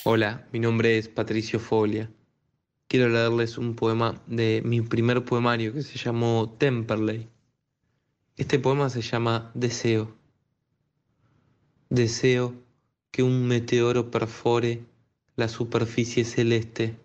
[0.00, 2.10] Hola, mi nombre es Patricio Folia.
[2.88, 7.28] Quiero leerles un poema de mi primer poemario que se llamó Temperley.
[8.36, 10.16] Este poema se llama Deseo.
[11.88, 12.54] Deseo
[13.12, 14.84] que un meteoro perfore
[15.36, 16.96] la superficie celeste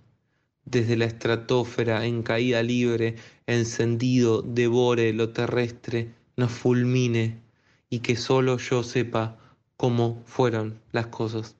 [0.65, 3.15] desde la estratosfera en caída libre,
[3.45, 7.43] encendido, devore lo terrestre, nos fulmine
[7.91, 9.37] y que solo yo sepa
[9.75, 11.56] cómo fueron las cosas.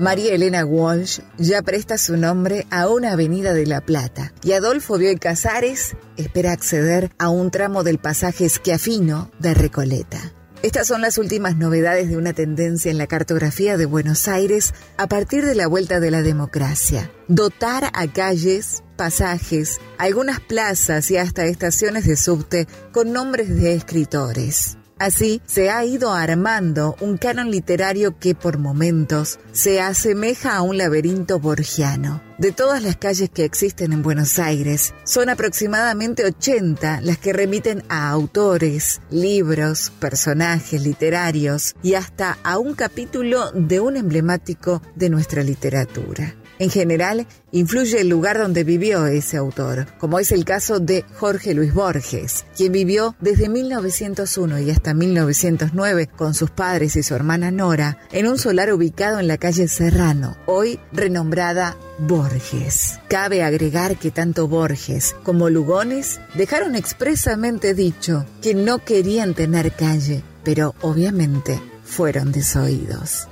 [0.00, 4.98] María Elena Walsh ya presta su nombre a una avenida de La Plata y Adolfo
[4.98, 10.32] Bioy Casares espera acceder a un tramo del pasaje esquiafino de Recoleta.
[10.62, 15.08] Estas son las últimas novedades de una tendencia en la cartografía de Buenos Aires a
[15.08, 17.10] partir de la vuelta de la democracia.
[17.28, 24.78] Dotar a calles, pasajes, algunas plazas y hasta estaciones de subte con nombres de escritores.
[25.02, 30.78] Así se ha ido armando un canon literario que por momentos se asemeja a un
[30.78, 32.22] laberinto borgiano.
[32.38, 37.82] De todas las calles que existen en Buenos Aires, son aproximadamente 80 las que remiten
[37.88, 45.42] a autores, libros, personajes literarios y hasta a un capítulo de un emblemático de nuestra
[45.42, 46.36] literatura.
[46.62, 51.54] En general, influye el lugar donde vivió ese autor, como es el caso de Jorge
[51.54, 57.50] Luis Borges, quien vivió desde 1901 y hasta 1909 con sus padres y su hermana
[57.50, 63.00] Nora en un solar ubicado en la calle Serrano, hoy renombrada Borges.
[63.08, 70.22] Cabe agregar que tanto Borges como Lugones dejaron expresamente dicho que no querían tener calle,
[70.44, 73.26] pero obviamente fueron desoídos.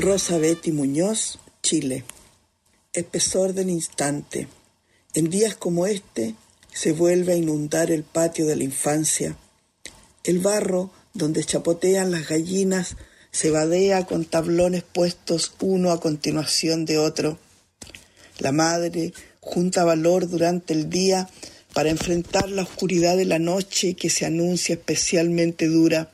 [0.00, 2.04] Rosa Betty Muñoz, Chile.
[2.94, 4.48] Espesor del instante.
[5.12, 6.34] En días como este
[6.72, 9.36] se vuelve a inundar el patio de la infancia.
[10.24, 12.96] El barro donde chapotean las gallinas
[13.30, 17.38] se vadea con tablones puestos uno a continuación de otro.
[18.38, 21.28] La madre junta valor durante el día
[21.74, 26.10] para enfrentar la oscuridad de la noche que se anuncia especialmente dura.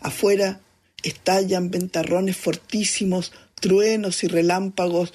[0.00, 0.60] Afuera
[1.02, 5.12] estallan ventarrones fortísimos, truenos y relámpagos,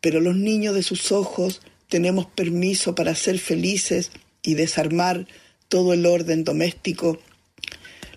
[0.00, 4.10] pero los niños de sus ojos tenemos permiso para ser felices
[4.42, 5.26] y desarmar
[5.68, 7.18] todo el orden doméstico.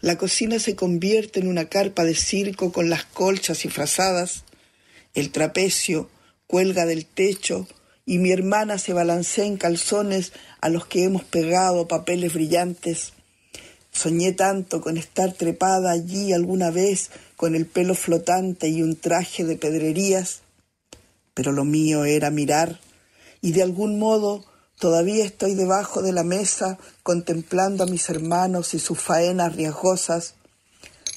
[0.02, 4.44] La cocina se convierte en una carpa de circo con las colchas y frazadas.
[5.14, 6.10] El trapecio
[6.46, 7.68] cuelga del techo
[8.06, 13.14] y mi hermana se balancea en calzones a los que hemos pegado papeles brillantes.
[13.98, 19.44] Soñé tanto con estar trepada allí alguna vez con el pelo flotante y un traje
[19.44, 20.42] de pedrerías,
[21.34, 22.80] pero lo mío era mirar
[23.42, 24.46] y de algún modo
[24.78, 30.36] todavía estoy debajo de la mesa contemplando a mis hermanos y sus faenas riesgosas.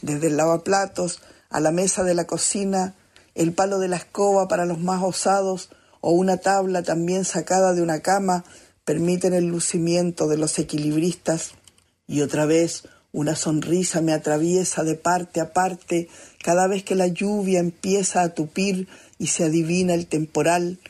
[0.01, 2.95] Desde el lavaplatos a la mesa de la cocina,
[3.35, 5.69] el palo de la escoba para los más osados
[6.01, 8.43] o una tabla también sacada de una cama
[8.87, 11.53] permiten el lucimiento de los equilibristas.
[12.11, 16.09] Y otra vez una sonrisa me atraviesa de parte a parte
[16.43, 18.89] cada vez que la lluvia empieza a tupir
[19.21, 20.81] y se adivina el temporal,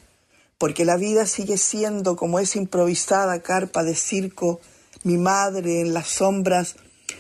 [0.57, 4.63] porque la vida sigue siendo como esa improvisada carpa de circo,
[5.05, 6.77] mi madre en las sombras,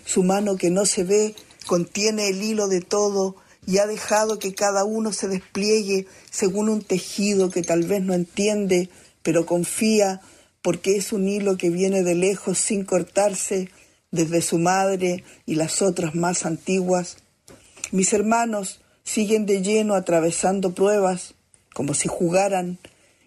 [0.07, 1.35] su mano que no se ve
[1.67, 3.37] contiene el hilo de todo
[3.67, 8.15] y ha dejado que cada uno se despliegue según un tejido que tal vez no
[8.15, 8.89] entiende,
[9.23, 10.23] pero confía
[10.63, 13.69] porque es un hilo que viene de lejos sin cortarse
[14.11, 17.19] desde su madre y las otras más antiguas.
[17.93, 21.35] Mis hermanos siguen de lleno atravesando pruebas,
[21.75, 22.79] como si jugaran,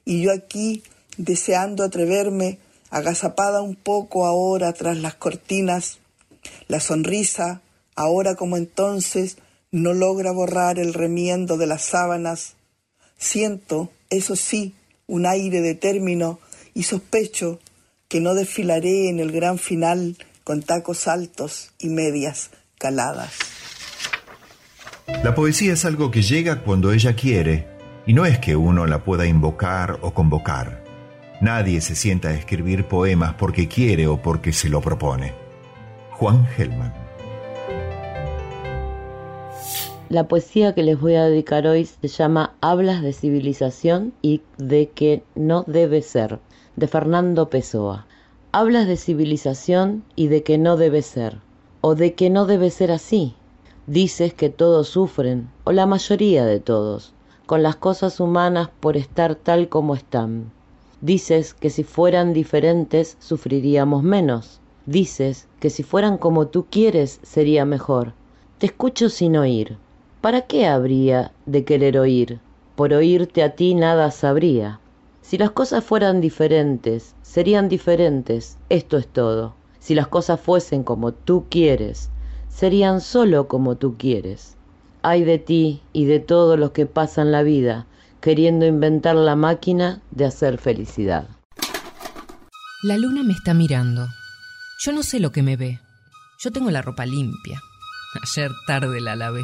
[0.05, 0.83] y yo aquí
[1.17, 2.59] deseando atreverme,
[2.89, 5.99] agazapada un poco ahora tras las cortinas.
[6.67, 7.61] La sonrisa,
[7.95, 9.37] ahora como entonces,
[9.71, 12.55] no logra borrar el remiendo de las sábanas.
[13.17, 14.75] Siento, eso sí,
[15.07, 16.39] un aire de término
[16.73, 17.59] y sospecho
[18.07, 23.33] que no desfilaré en el gran final con tacos altos y medias caladas.
[25.23, 27.67] La poesía es algo que llega cuando ella quiere,
[28.05, 30.83] y no es que uno la pueda invocar o convocar.
[31.41, 35.33] Nadie se sienta a escribir poemas porque quiere o porque se lo propone.
[36.11, 36.93] Juan Gelman.
[40.09, 44.89] La poesía que les voy a dedicar hoy se llama Hablas de civilización y de
[44.89, 46.39] que no debe ser,
[46.75, 48.05] de Fernando Pessoa.
[48.55, 51.39] Hablas de civilización y de que no debe ser,
[51.81, 53.33] o de que no debe ser así.
[53.87, 57.15] Dices que todos sufren, o la mayoría de todos,
[57.47, 60.51] con las cosas humanas por estar tal como están.
[61.01, 64.61] Dices que si fueran diferentes sufriríamos menos.
[64.85, 68.13] Dices que si fueran como tú quieres sería mejor.
[68.59, 69.77] Te escucho sin oír.
[70.21, 72.39] ¿Para qué habría de querer oír?
[72.75, 74.79] Por oírte a ti nada sabría.
[75.23, 79.55] Si las cosas fueran diferentes, serían diferentes, esto es todo.
[79.79, 82.09] Si las cosas fuesen como tú quieres,
[82.49, 84.57] serían solo como tú quieres.
[85.01, 87.87] Ay de ti y de todos los que pasan la vida
[88.19, 91.27] queriendo inventar la máquina de hacer felicidad.
[92.83, 94.07] La luna me está mirando.
[94.85, 95.79] Yo no sé lo que me ve.
[96.43, 97.61] Yo tengo la ropa limpia.
[98.35, 99.41] Ayer tarde la lavé.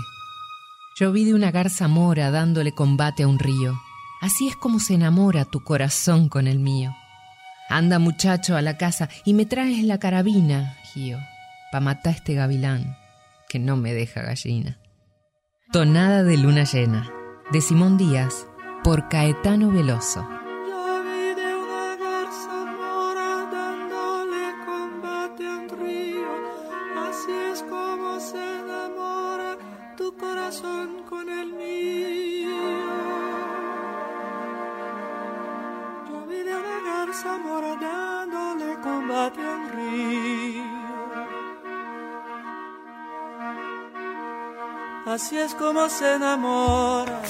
[1.00, 3.80] Yo vi de una garza mora dándole combate a un río.
[4.22, 6.94] Así es como se enamora tu corazón con el mío.
[7.70, 11.20] Anda muchacho a la casa y me traes la carabina, Gio,
[11.72, 12.98] pa' matar este gavilán
[13.48, 14.80] que no me deja gallina.
[15.72, 17.12] Tonada de luna llena,
[17.52, 18.48] de Simón Díaz,
[18.84, 20.28] por Caetano Veloso.
[37.20, 40.64] rosa mordiendo le combate a un río.
[45.06, 47.22] Así es como se enamora.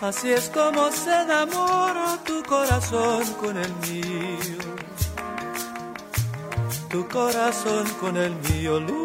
[0.00, 4.58] Así es como se enamora tu corazón con el mío.
[6.90, 9.01] Tu corazón con el mío.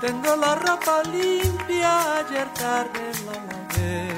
[0.00, 4.08] Tengo la ropa limpia, ayer tarde la lavé.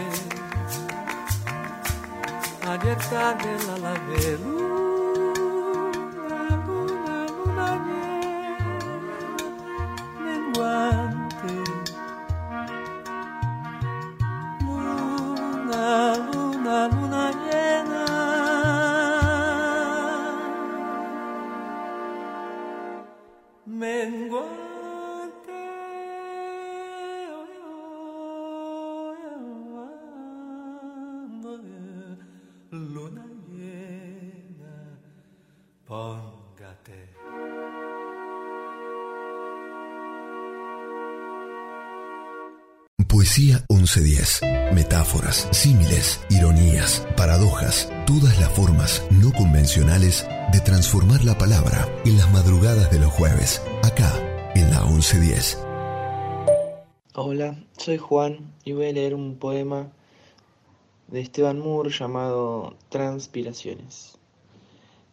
[2.71, 4.60] Ayer tarde la lavé.
[45.11, 52.33] Metáforas, símiles, ironías, paradojas, todas las formas no convencionales de transformar la palabra en las
[52.33, 54.09] madrugadas de los jueves, acá
[54.55, 55.59] en la 1110.
[57.17, 59.91] Hola, soy Juan y voy a leer un poema
[61.09, 64.17] de Esteban Moore llamado Transpiraciones.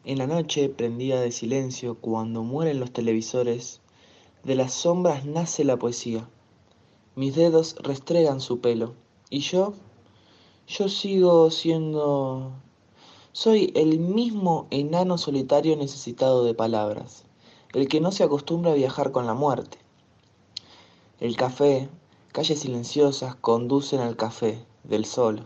[0.05, 3.81] En la noche prendida de silencio, cuando mueren los televisores,
[4.43, 6.29] de las sombras nace la poesía.
[7.15, 8.93] Mis dedos restregan su pelo.
[9.31, 9.73] Y yo,
[10.67, 12.51] yo sigo siendo...
[13.31, 17.23] Soy el mismo enano solitario necesitado de palabras,
[17.73, 19.77] el que no se acostumbra a viajar con la muerte.
[21.19, 21.87] El café,
[22.33, 25.45] calles silenciosas conducen al café del solo.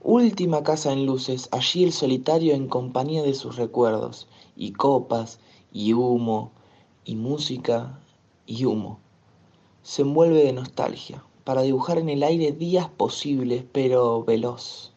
[0.00, 5.40] Última casa en luces, allí el solitario en compañía de sus recuerdos, y copas,
[5.72, 6.52] y humo,
[7.04, 7.98] y música,
[8.46, 9.00] y humo.
[9.82, 14.92] Se envuelve de nostalgia, para dibujar en el aire días posibles, pero veloz.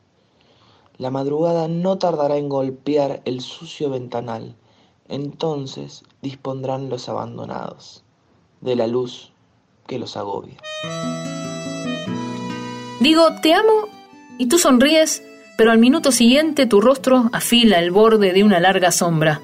[0.97, 4.57] La madrugada no tardará en golpear el sucio ventanal,
[5.07, 8.03] entonces dispondrán los abandonados
[8.59, 9.31] de la luz
[9.87, 10.57] que los agobia.
[12.99, 13.87] Digo, te amo
[14.37, 15.23] y tú sonríes,
[15.57, 19.39] pero al minuto siguiente tu rostro afila el borde de una larga sombra.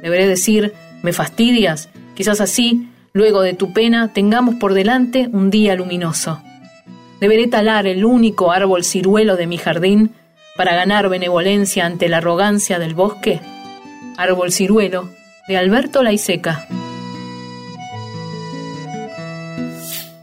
[0.00, 0.72] Deberé decir,
[1.02, 6.40] me fastidias, quizás así, luego de tu pena, tengamos por delante un día luminoso.
[7.20, 10.10] Deberé talar el único árbol ciruelo de mi jardín
[10.54, 13.40] para ganar benevolencia ante la arrogancia del bosque.
[14.18, 15.08] Árbol ciruelo
[15.48, 16.68] de Alberto Laiseca.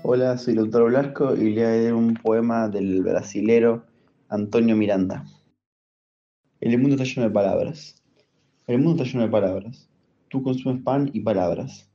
[0.03, 3.85] Hola, soy doctor Blasco y le voy a leer un poema del brasilero
[4.29, 5.25] Antonio Miranda.
[6.61, 7.95] El mundo está lleno de palabras.
[8.67, 9.89] El mundo está lleno de palabras.
[10.27, 11.89] Tú consumes pan y palabras.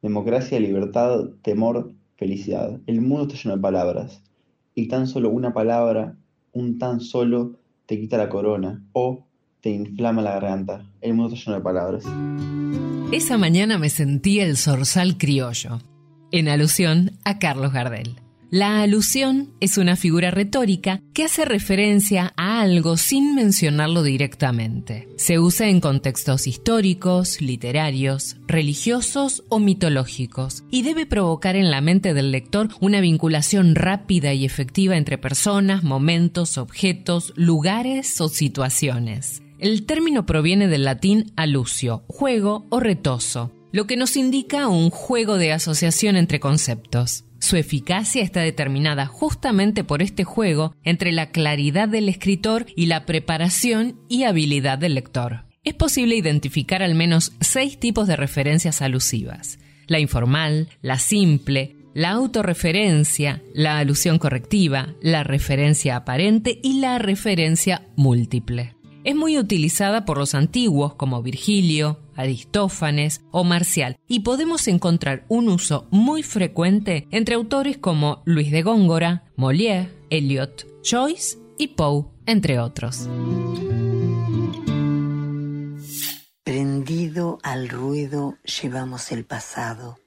[0.00, 2.80] Democracia, libertad, temor, felicidad.
[2.86, 4.22] El mundo está lleno de palabras.
[4.74, 6.16] Y tan solo una palabra,
[6.52, 9.26] un tan solo, te quita la corona o
[9.60, 10.90] te inflama la garganta.
[11.00, 12.04] El mundo está lleno de palabras.
[13.12, 15.80] Esa mañana me sentí el zorzal criollo,
[16.30, 18.16] en alusión a Carlos Gardel.
[18.52, 25.08] La alusión es una figura retórica que hace referencia a algo sin mencionarlo directamente.
[25.16, 32.12] Se usa en contextos históricos, literarios, religiosos o mitológicos y debe provocar en la mente
[32.12, 39.42] del lector una vinculación rápida y efectiva entre personas, momentos, objetos, lugares o situaciones.
[39.60, 45.38] El término proviene del latín alucio, juego o retoso, lo que nos indica un juego
[45.38, 47.24] de asociación entre conceptos.
[47.42, 53.04] Su eficacia está determinada justamente por este juego entre la claridad del escritor y la
[53.04, 55.46] preparación y habilidad del lector.
[55.64, 59.58] Es posible identificar al menos seis tipos de referencias alusivas.
[59.88, 67.88] La informal, la simple, la autorreferencia, la alusión correctiva, la referencia aparente y la referencia
[67.96, 68.76] múltiple.
[69.02, 75.48] Es muy utilizada por los antiguos como Virgilio, Aristófanes o Marcial y podemos encontrar un
[75.48, 82.58] uso muy frecuente entre autores como Luis de Góngora, Molière, Eliot, Joyce y Poe, entre
[82.58, 83.08] otros.
[86.44, 89.98] Prendido al ruido llevamos el pasado.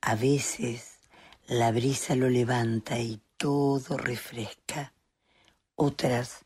[0.00, 0.98] A veces
[1.46, 4.92] la brisa lo levanta y todo refresca.
[5.74, 6.44] Otras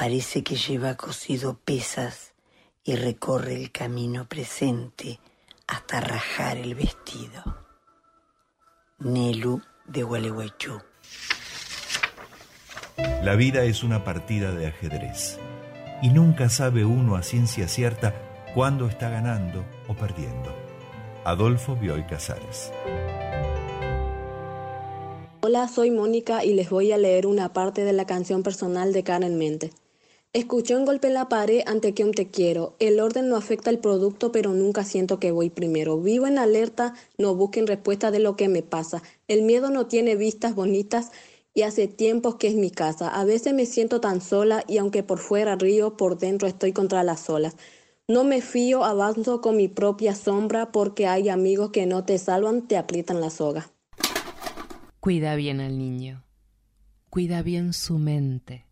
[0.00, 2.32] Parece que lleva cosido pesas
[2.84, 5.20] y recorre el camino presente
[5.66, 7.42] hasta rajar el vestido.
[8.98, 10.80] Nelu de Gualeguaychú.
[13.22, 15.38] La vida es una partida de ajedrez
[16.02, 18.14] y nunca sabe uno a ciencia cierta
[18.54, 20.54] cuándo está ganando o perdiendo.
[21.24, 22.72] Adolfo Bioy Casares.
[25.42, 29.02] Hola, soy Mónica y les voy a leer una parte de la canción personal de
[29.04, 29.70] Karen Mente.
[30.32, 32.76] Escuché un golpe en la pared ante que un te quiero.
[32.78, 36.00] El orden no afecta el producto, pero nunca siento que voy primero.
[36.00, 39.02] Vivo en alerta, no busquen respuesta de lo que me pasa.
[39.26, 41.10] El miedo no tiene vistas bonitas
[41.52, 43.08] y hace tiempos que es mi casa.
[43.08, 47.02] A veces me siento tan sola y aunque por fuera río, por dentro estoy contra
[47.02, 47.56] las olas.
[48.06, 52.68] No me fío, avanzo con mi propia sombra porque hay amigos que no te salvan,
[52.68, 53.72] te aprietan la soga.
[55.00, 56.22] Cuida bien al niño.
[57.08, 58.69] Cuida bien su mente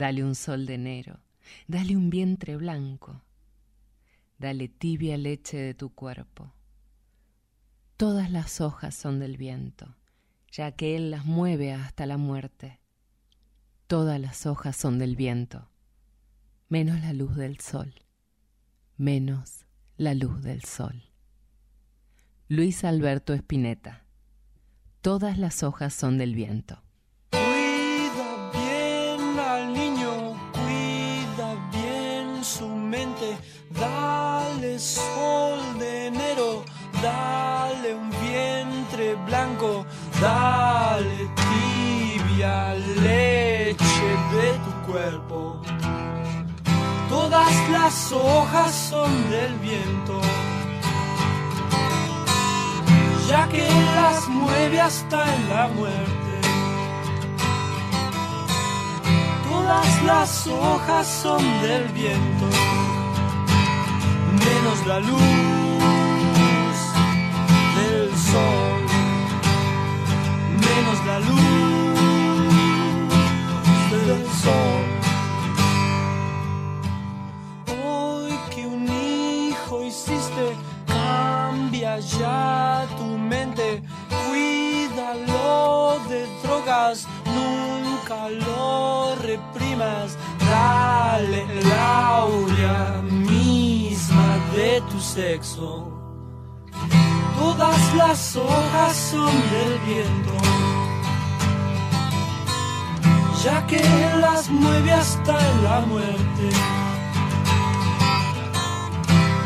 [0.00, 1.20] Dale un sol de enero,
[1.66, 3.20] dale un vientre blanco,
[4.38, 6.54] dale tibia leche de tu cuerpo.
[7.98, 9.94] Todas las hojas son del viento,
[10.50, 12.80] ya que él las mueve hasta la muerte.
[13.88, 15.68] Todas las hojas son del viento,
[16.70, 17.92] menos la luz del sol,
[18.96, 19.66] menos
[19.98, 21.10] la luz del sol.
[22.48, 24.06] Luis Alberto Espineta.
[25.02, 26.82] Todas las hojas son del viento.
[34.80, 36.64] Sol de enero,
[37.02, 39.84] dale un vientre blanco,
[40.18, 45.60] dale tibia leche de tu cuerpo.
[47.10, 50.18] Todas las hojas son del viento,
[53.28, 56.34] ya que las mueve hasta en la muerte.
[59.46, 62.59] Todas las hojas son del viento
[64.50, 65.20] menos la luz
[67.76, 68.80] del sol,
[70.68, 71.40] menos la luz
[74.06, 74.82] del sol.
[77.84, 80.46] Hoy que un hijo hiciste,
[80.86, 83.82] cambia ya tu mente,
[84.22, 90.08] cuídalo de drogas, nunca lo reprimas,
[90.50, 93.00] dale laurea
[94.60, 95.68] de tu sexo.
[97.38, 100.36] Todas las hojas son del viento,
[103.44, 103.82] ya que
[104.24, 106.46] las mueve hasta la muerte.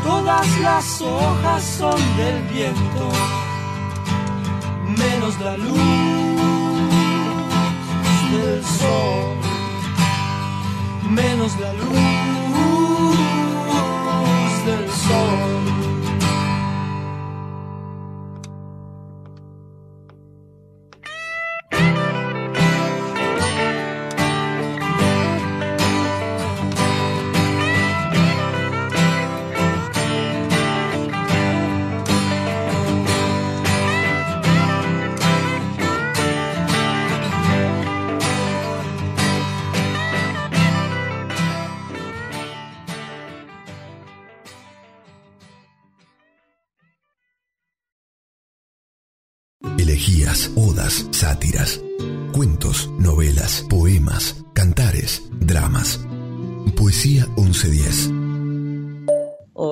[0.03, 3.05] Todas las hojas son del viento,
[5.01, 6.24] menos la luz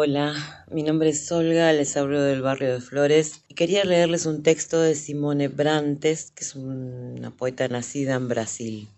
[0.06, 4.44] Hola, mi nombre es Olga, les hablo del barrio de Flores y quería leerles un
[4.44, 8.90] texto de Simone Brantes, que es una poeta nacida en Brasil.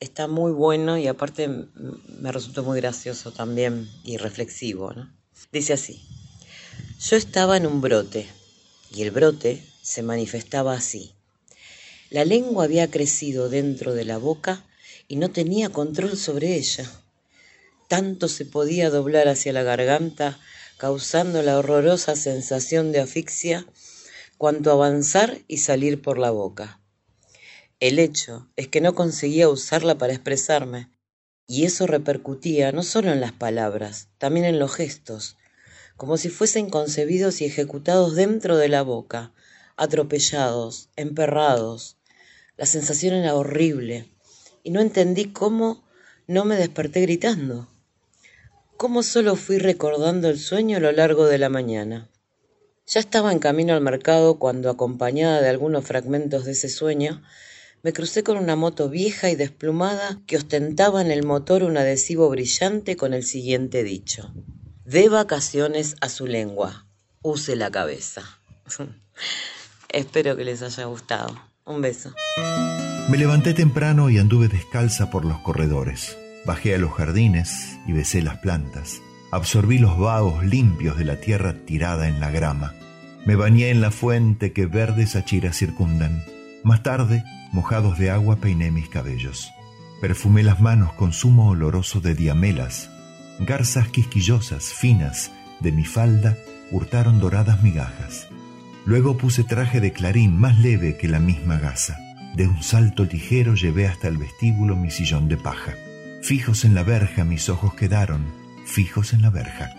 [0.00, 4.90] está muy bueno y aparte me resultó muy gracioso también y reflexivo.
[4.94, 5.12] ¿no?
[5.52, 6.00] Dice así,
[6.98, 8.26] yo estaba en un brote
[8.90, 11.12] y el brote se manifestaba así.
[12.08, 14.64] La lengua había crecido dentro de la boca
[15.08, 16.90] y no tenía control sobre ella.
[17.86, 20.38] Tanto se podía doblar hacia la garganta,
[20.76, 23.66] causando la horrorosa sensación de asfixia,
[24.38, 26.80] cuanto avanzar y salir por la boca.
[27.80, 30.90] El hecho es que no conseguía usarla para expresarme,
[31.46, 35.36] y eso repercutía no solo en las palabras, también en los gestos,
[35.96, 39.32] como si fuesen concebidos y ejecutados dentro de la boca,
[39.76, 41.96] atropellados, emperrados.
[42.56, 44.08] La sensación era horrible,
[44.62, 45.84] y no entendí cómo
[46.26, 47.68] no me desperté gritando.
[48.76, 52.10] Cómo solo fui recordando el sueño a lo largo de la mañana.
[52.86, 57.22] Ya estaba en camino al mercado cuando, acompañada de algunos fragmentos de ese sueño,
[57.82, 62.28] me crucé con una moto vieja y desplumada que ostentaba en el motor un adhesivo
[62.28, 64.34] brillante con el siguiente dicho.
[64.84, 66.86] De vacaciones a su lengua,
[67.22, 68.22] use la cabeza.
[69.88, 71.40] Espero que les haya gustado.
[71.64, 72.12] Un beso.
[73.08, 76.18] Me levanté temprano y anduve descalza por los corredores.
[76.44, 79.00] Bajé a los jardines y besé las plantas.
[79.30, 82.74] Absorbí los vagos limpios de la tierra tirada en la grama.
[83.24, 86.22] Me bañé en la fuente que verdes achiras circundan.
[86.62, 89.50] Más tarde, mojados de agua, peiné mis cabellos.
[90.00, 92.90] Perfumé las manos con zumo oloroso de diamelas.
[93.40, 96.36] Garzas quisquillosas, finas, de mi falda
[96.70, 98.28] hurtaron doradas migajas.
[98.84, 101.98] Luego puse traje de clarín más leve que la misma gasa.
[102.34, 105.72] De un salto ligero llevé hasta el vestíbulo mi sillón de paja.
[106.24, 108.24] Fijos en la verja mis ojos quedaron,
[108.64, 109.74] fijos en la verja.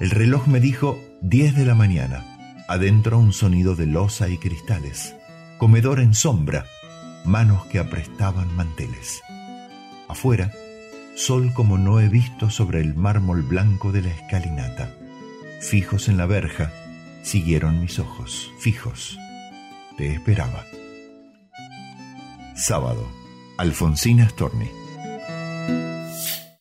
[0.00, 2.24] El reloj me dijo diez de la mañana.
[2.68, 5.14] Adentro un sonido de losa y cristales.
[5.58, 6.64] Comedor en sombra,
[7.26, 9.20] manos que aprestaban manteles.
[10.08, 10.50] Afuera,
[11.16, 14.96] sol como no he visto sobre el mármol blanco de la escalinata.
[15.60, 16.72] Fijos en la verja,
[17.22, 19.18] siguieron mis ojos, fijos.
[19.98, 20.64] Te esperaba.
[22.56, 23.06] Sábado.
[23.58, 24.79] Alfonsina Storni.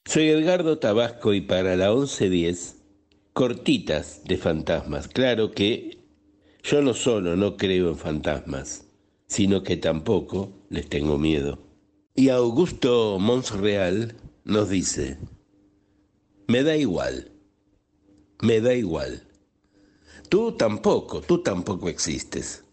[0.10, 2.78] Soy Edgardo Tabasco y para la 1110,
[3.34, 5.08] cortitas de fantasmas.
[5.08, 6.00] Claro que
[6.64, 8.88] yo no solo no creo en fantasmas,
[9.28, 11.60] sino que tampoco les tengo miedo.
[12.16, 15.20] Y Augusto Monsreal nos dice,
[16.48, 17.32] me da igual,
[18.42, 19.28] me da igual.
[20.28, 22.64] Tú tampoco, tú tampoco existes.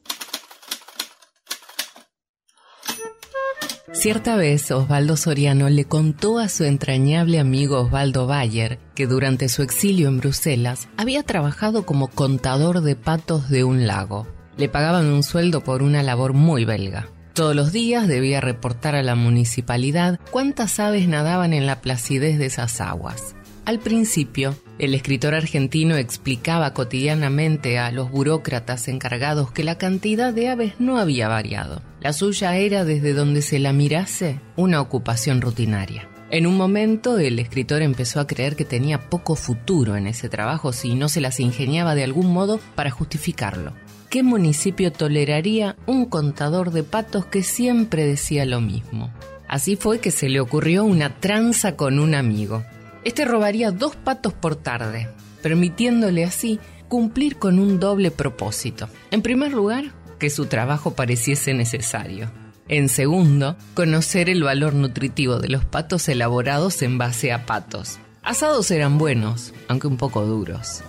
[3.98, 9.62] Cierta vez Osvaldo Soriano le contó a su entrañable amigo Osvaldo Bayer que durante su
[9.62, 14.26] exilio en Bruselas había trabajado como contador de patos de un lago.
[14.58, 17.08] Le pagaban un sueldo por una labor muy belga.
[17.32, 22.46] Todos los días debía reportar a la municipalidad cuántas aves nadaban en la placidez de
[22.46, 23.34] esas aguas.
[23.64, 30.48] Al principio, el escritor argentino explicaba cotidianamente a los burócratas encargados que la cantidad de
[30.48, 31.82] aves no había variado.
[32.00, 36.08] La suya era, desde donde se la mirase, una ocupación rutinaria.
[36.30, 40.72] En un momento, el escritor empezó a creer que tenía poco futuro en ese trabajo
[40.72, 43.72] si no se las ingeniaba de algún modo para justificarlo.
[44.10, 49.12] ¿Qué municipio toleraría un contador de patos que siempre decía lo mismo?
[49.48, 52.64] Así fue que se le ocurrió una tranza con un amigo.
[53.06, 55.06] Este robaría dos patos por tarde,
[55.40, 58.88] permitiéndole así cumplir con un doble propósito.
[59.12, 59.84] En primer lugar,
[60.18, 62.32] que su trabajo pareciese necesario.
[62.66, 68.00] En segundo, conocer el valor nutritivo de los patos elaborados en base a patos.
[68.24, 70.82] Asados eran buenos, aunque un poco duros.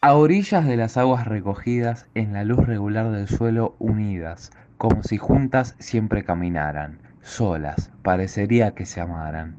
[0.00, 5.16] A orillas de las aguas recogidas en la luz regular del suelo unidas, como si
[5.16, 9.56] juntas siempre caminaran solas, parecería que se amaran.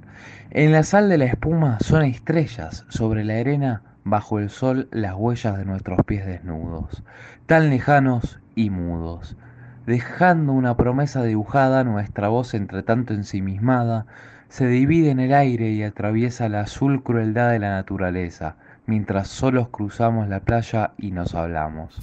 [0.50, 5.14] En la sal de la espuma son estrellas, sobre la arena, bajo el sol, las
[5.16, 7.04] huellas de nuestros pies desnudos,
[7.46, 9.36] tan lejanos y mudos.
[9.86, 14.06] Dejando una promesa dibujada, nuestra voz entre tanto ensimismada,
[14.50, 19.70] se divide en el aire y atraviesa la azul crueldad de la naturaleza, mientras solos
[19.70, 22.00] cruzamos la playa y nos hablamos.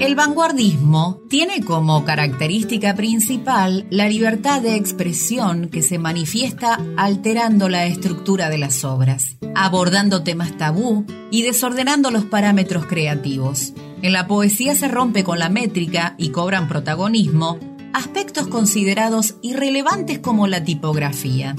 [0.00, 7.86] El vanguardismo tiene como característica principal la libertad de expresión que se manifiesta alterando la
[7.86, 13.72] estructura de las obras, abordando temas tabú y desordenando los parámetros creativos.
[14.02, 17.58] En la poesía se rompe con la métrica y cobran protagonismo
[17.92, 21.54] aspectos considerados irrelevantes como la tipografía.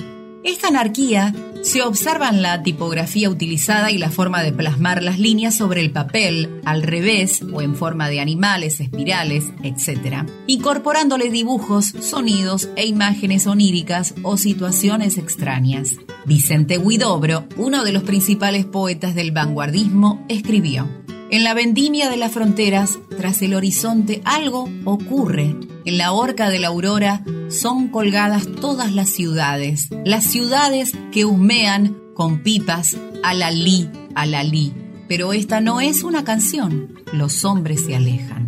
[0.45, 5.81] Esta anarquía se observan la tipografía utilizada y la forma de plasmar las líneas sobre
[5.81, 12.85] el papel, al revés o en forma de animales, espirales, etc., incorporándole dibujos, sonidos e
[12.85, 15.95] imágenes oníricas o situaciones extrañas.
[16.27, 20.87] Vicente Huidobro, uno de los principales poetas del vanguardismo, escribió
[21.31, 25.55] en la vendimia de las fronteras, tras el horizonte, algo ocurre.
[25.83, 31.95] En la horca de la aurora son colgadas todas las ciudades, las ciudades que humean
[32.13, 34.73] con pipas a la li, a la li.
[35.07, 38.47] Pero esta no es una canción, los hombres se alejan.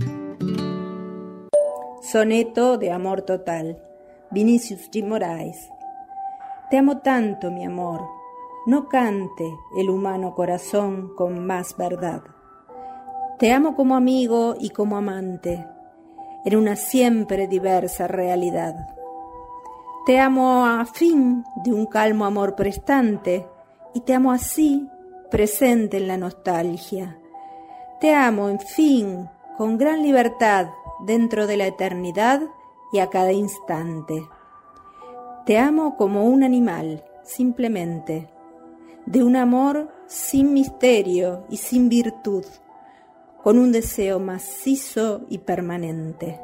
[2.02, 3.78] Soneto de amor total,
[4.32, 5.06] Vinicius G.
[5.06, 5.58] Moraes.
[6.72, 8.02] Te amo tanto, mi amor,
[8.66, 9.46] no cante
[9.78, 12.24] el humano corazón con más verdad.
[13.40, 15.66] Te amo como amigo y como amante,
[16.48, 18.96] en una siempre diversa realidad.
[20.06, 23.46] Te amo a fin de un calmo amor prestante
[23.94, 24.88] y te amo así,
[25.30, 27.20] presente en la nostalgia.
[28.00, 30.68] Te amo, en fin, con gran libertad
[31.06, 32.40] dentro de la eternidad
[32.94, 34.26] y a cada instante.
[35.46, 38.30] Te amo como un animal, simplemente,
[39.06, 42.46] de un amor sin misterio y sin virtud
[43.44, 46.40] con un deseo macizo y permanente.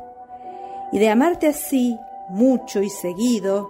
[0.92, 1.98] Y de amarte así,
[2.30, 3.70] mucho y seguido,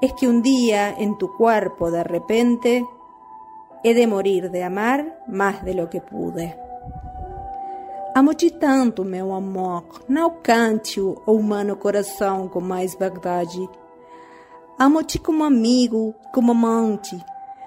[0.00, 2.84] es que un día en tu cuerpo de repente
[3.84, 6.58] he de morir de amar más de lo que pude.
[8.14, 13.66] Amo-te tanto, meu amor, não cante o humano coração com mais verdade.
[14.78, 17.16] Amo-te como amigo, como amante,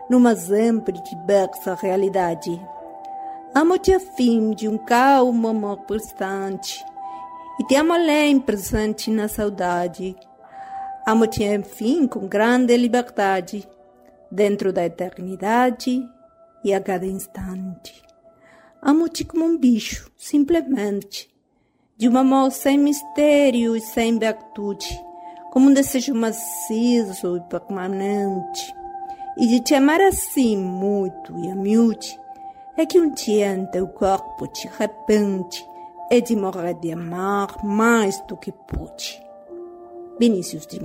[0.07, 2.61] numa sempre diversa realidade.
[3.57, 6.83] Amo-te a fim de um calmo amor constante,
[7.57, 10.13] e te amo além presente na saudade.
[11.07, 13.65] Amo-te, enfim, com grande liberdade,
[14.29, 16.05] dentro da eternidade
[16.65, 18.03] e a cada instante.
[18.81, 21.33] Amo-te como um bicho, simplesmente,
[21.95, 25.01] de um amor sem mistério e sem virtude,
[25.53, 28.75] como um desejo maciço e permanente,
[29.37, 31.55] e de te amar assim muito e a
[32.77, 35.65] em teu corpo de repente
[36.11, 39.19] é de morrer de amar mais do que pude.
[40.19, 40.79] Vinicius de.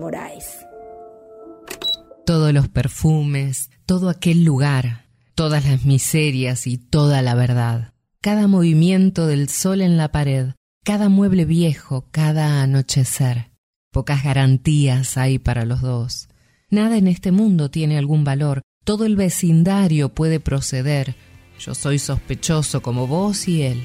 [2.25, 9.27] Todos los perfumes, todo aquel lugar, todas las miserias y toda la verdad, cada movimiento
[9.27, 10.53] del sol en la pared,
[10.85, 13.51] cada mueble viejo, cada anochecer.
[13.93, 16.29] Pocas garantías hay para los dos.
[16.71, 21.17] Nada en este mundo tiene algún valor, todo el vecindario puede proceder,
[21.61, 23.85] yo soy sospechoso como vos y él.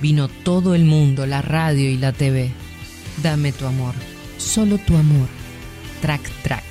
[0.00, 2.52] Vino todo el mundo, la radio y la TV.
[3.22, 3.94] Dame tu amor,
[4.36, 5.28] solo tu amor.
[6.00, 6.64] Track Track,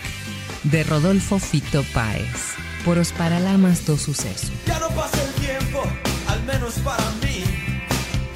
[0.63, 4.47] de Rodolfo Fito Páez, por Os Paralamas do Suceso.
[4.65, 5.83] Ya no pasa el tiempo,
[6.27, 7.43] al menos para mí.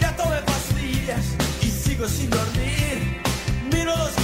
[0.01, 1.25] Ya tomé pastillas
[1.61, 3.21] y sigo sin dormir.
[3.71, 4.20] Miro los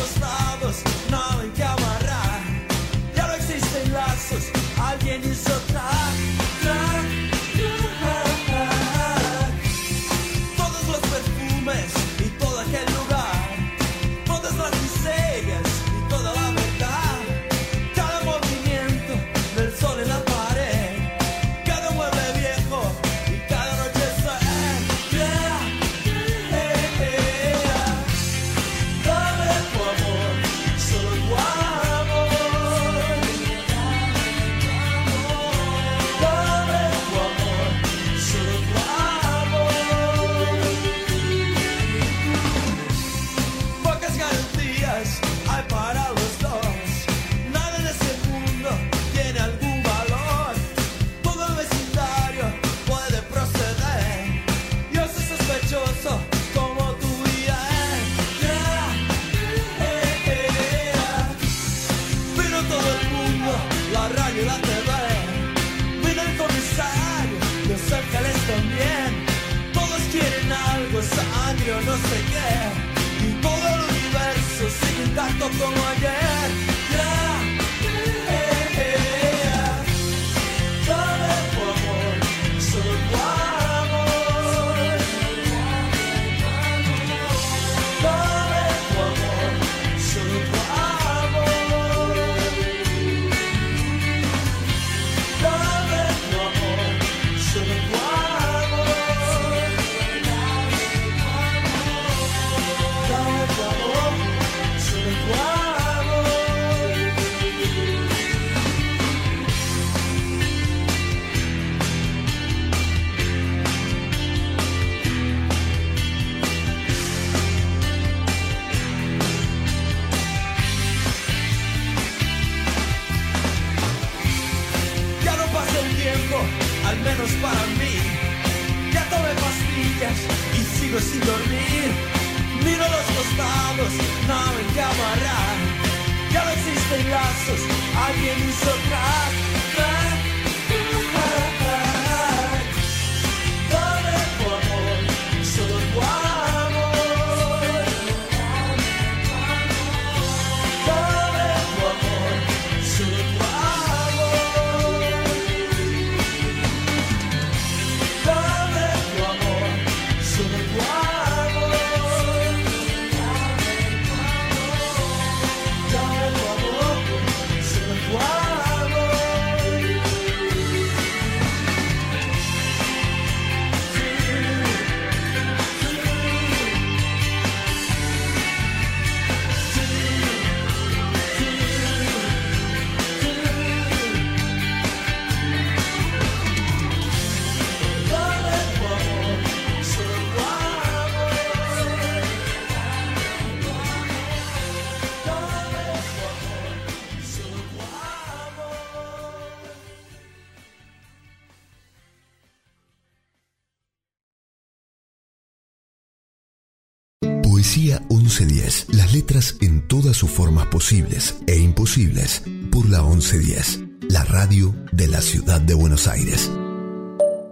[207.67, 208.95] Poesía 1110.
[208.95, 213.84] Las letras en todas sus formas posibles e imposibles por la 1110.
[214.10, 216.49] La radio de la ciudad de Buenos Aires.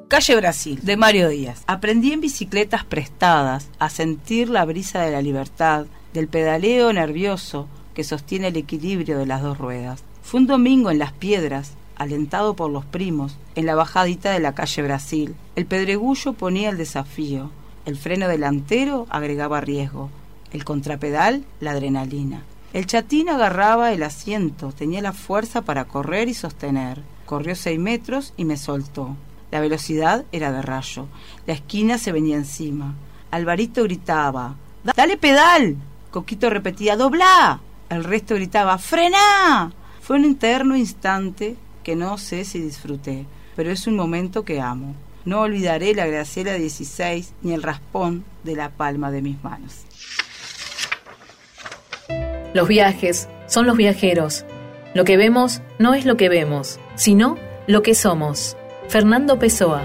[0.08, 1.64] Calle Brasil, de Mario Díaz.
[1.68, 8.06] Aprendí en bicicletas prestadas a sentir la brisa de la libertad, del pedaleo nervioso que
[8.06, 10.02] sostiene el equilibrio de las dos ruedas.
[10.24, 14.56] Fue un domingo en Las Piedras, alentado por los primos, en la bajadita de la
[14.56, 15.36] calle Brasil.
[15.58, 17.52] El pedregullo ponía el desafío,
[17.86, 20.10] el freno delantero agregaba riesgo,
[20.52, 22.44] el contrapedal la adrenalina.
[22.74, 27.02] El chatín agarraba el asiento, tenía la fuerza para correr y sostener.
[27.26, 29.16] Corrió seis metros y me soltó.
[29.52, 31.08] La velocidad era de rayo.
[31.48, 32.96] La esquina se venía encima.
[33.32, 35.78] Alvarito gritaba, ¡Dale pedal!
[36.12, 37.62] Coquito repetía, ¡Dobla!
[37.90, 39.72] El resto gritaba, ¡Frená!
[40.02, 44.96] Fue un interno instante que no sé si disfruté, pero es un momento que amo.
[45.26, 49.82] No olvidaré la Graciela 16 ni el raspón de la palma de mis manos.
[52.54, 54.46] Los viajes son los viajeros.
[54.94, 58.56] Lo que vemos no es lo que vemos, sino lo que somos.
[58.88, 59.82] Fernando Pessoa.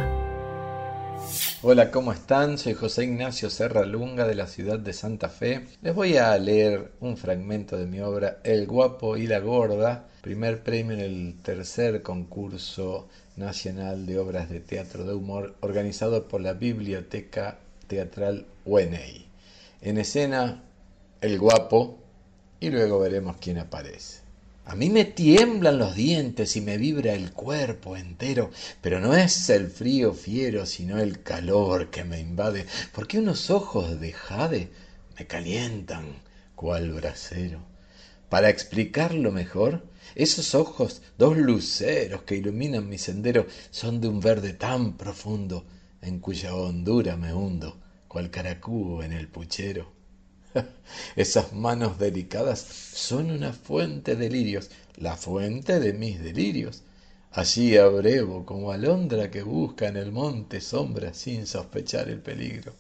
[1.63, 2.59] Hola, ¿cómo están?
[2.59, 5.69] Soy José Ignacio Serra Lunga de la ciudad de Santa Fe.
[5.81, 10.63] Les voy a leer un fragmento de mi obra El Guapo y la Gorda, primer
[10.63, 13.09] premio en el tercer concurso
[13.41, 19.27] nacional de obras de teatro de humor organizado por la Biblioteca Teatral UNEI.
[19.83, 20.63] En escena,
[21.21, 21.99] El Guapo,
[22.61, 24.21] y luego veremos quién aparece.
[24.67, 28.51] A mí me tiemblan los dientes y me vibra el cuerpo entero,
[28.81, 33.99] pero no es el frío fiero, sino el calor que me invade, porque unos ojos
[33.99, 34.69] de jade
[35.19, 36.23] me calientan
[36.55, 37.59] cual brasero.
[38.29, 39.83] Para explicarlo mejor,
[40.15, 45.65] esos ojos, dos luceros que iluminan mi sendero, son de un verde tan profundo,
[46.03, 47.77] en cuya hondura me hundo,
[48.09, 49.93] cual caracú en el puchero.
[51.17, 56.83] Esas manos delicadas son una fuente de lirios, la fuente de mis delirios.
[57.33, 62.73] Allí abrevo como alondra que busca en el monte sombra sin sospechar el peligro.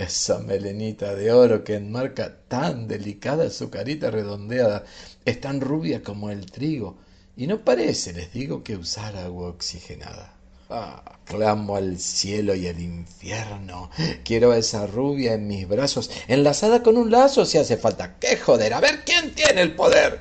[0.00, 4.84] Esa melenita de oro que enmarca tan delicada su carita redondeada,
[5.26, 6.96] es tan rubia como el trigo,
[7.36, 10.32] y no parece, les digo, que usar agua oxigenada.
[10.70, 13.90] Ah, clamo al cielo y al infierno.
[14.24, 18.16] Quiero a esa rubia en mis brazos, enlazada con un lazo si hace falta.
[18.18, 18.72] ¡Qué joder!
[18.72, 20.18] A ver quién tiene el poder.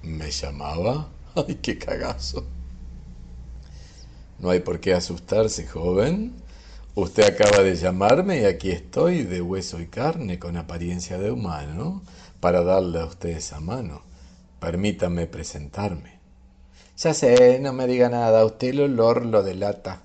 [0.00, 1.10] ¿Me llamaba?
[1.34, 2.46] ¡Ay, qué cagazo!
[4.38, 6.45] No hay por qué asustarse, joven.
[6.98, 12.02] Usted acaba de llamarme y aquí estoy, de hueso y carne, con apariencia de humano,
[12.40, 14.00] para darle a usted esa mano.
[14.60, 16.18] Permítame presentarme.
[16.96, 20.00] Ya sé, no me diga nada, usted el olor lo delata.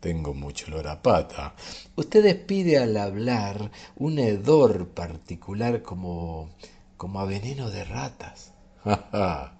[0.00, 1.52] Tengo mucho olor a pata.
[1.94, 6.48] Usted despide al hablar un hedor particular como.
[6.96, 8.54] como a veneno de ratas.
[8.82, 9.58] Ja, ja.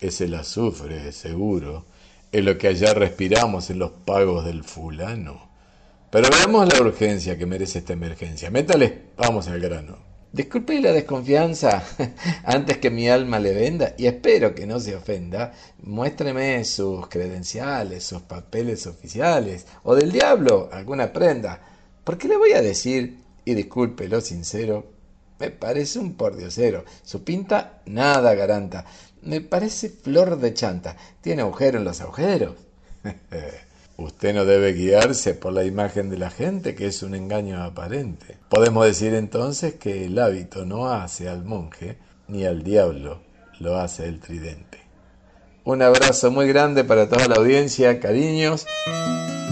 [0.00, 1.84] Es el azufre, seguro.
[2.32, 5.47] Es lo que allá respiramos en los pagos del fulano.
[6.10, 8.50] Pero veamos la urgencia que merece esta emergencia.
[8.50, 9.98] Métale, vamos al grano.
[10.32, 11.82] Disculpe la desconfianza
[12.44, 15.52] antes que mi alma le venda y espero que no se ofenda.
[15.82, 21.60] Muéstreme sus credenciales, sus papeles oficiales o del diablo alguna prenda.
[22.04, 24.86] Porque le voy a decir, y disculpe lo sincero,
[25.38, 26.86] me parece un pordiosero.
[27.02, 28.86] Su pinta nada garanta.
[29.22, 30.96] Me parece flor de chanta.
[31.20, 32.54] Tiene agujero en los agujeros.
[33.98, 38.36] Usted no debe guiarse por la imagen de la gente, que es un engaño aparente.
[38.48, 43.20] Podemos decir entonces que el hábito no hace al monje, ni al diablo
[43.58, 44.78] lo hace el tridente.
[45.64, 48.66] Un abrazo muy grande para toda la audiencia, cariños.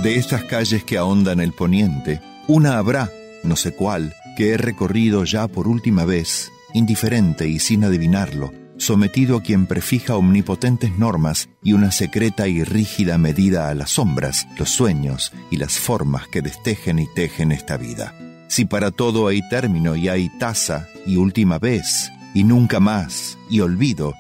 [0.05, 3.11] De estas calles que ahondan el poniente, una habrá,
[3.43, 9.39] no sé cuál, que he recorrido ya por última vez, indiferente y sin adivinarlo, sometido
[9.39, 14.71] a quien prefija omnipotentes normas y una secreta y rígida medida a las sombras, los
[14.71, 18.15] sueños y las formas que destejen y tejen esta vida.
[18.49, 23.61] Si para todo hay término y hay tasa y última vez y nunca más y
[23.61, 24.15] olvido,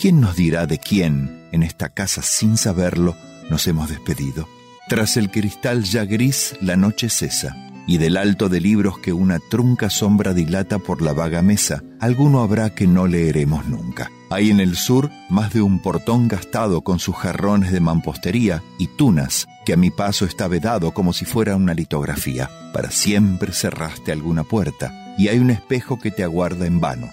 [0.00, 3.16] ¿quién nos dirá de quién en esta casa sin saberlo
[3.50, 4.48] nos hemos despedido?
[4.88, 9.38] Tras el cristal ya gris la noche cesa y del alto de libros que una
[9.38, 14.10] trunca sombra dilata por la vaga mesa, alguno habrá que no leeremos nunca.
[14.30, 18.86] Hay en el sur más de un portón gastado con sus jarrones de mampostería y
[18.86, 22.48] tunas, que a mi paso está vedado como si fuera una litografía.
[22.72, 27.10] Para siempre cerraste alguna puerta, y hay un espejo que te aguarda en vano.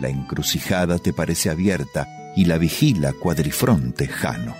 [0.00, 4.54] La encrucijada te parece abierta, y la vigila cuadrifronte Jano.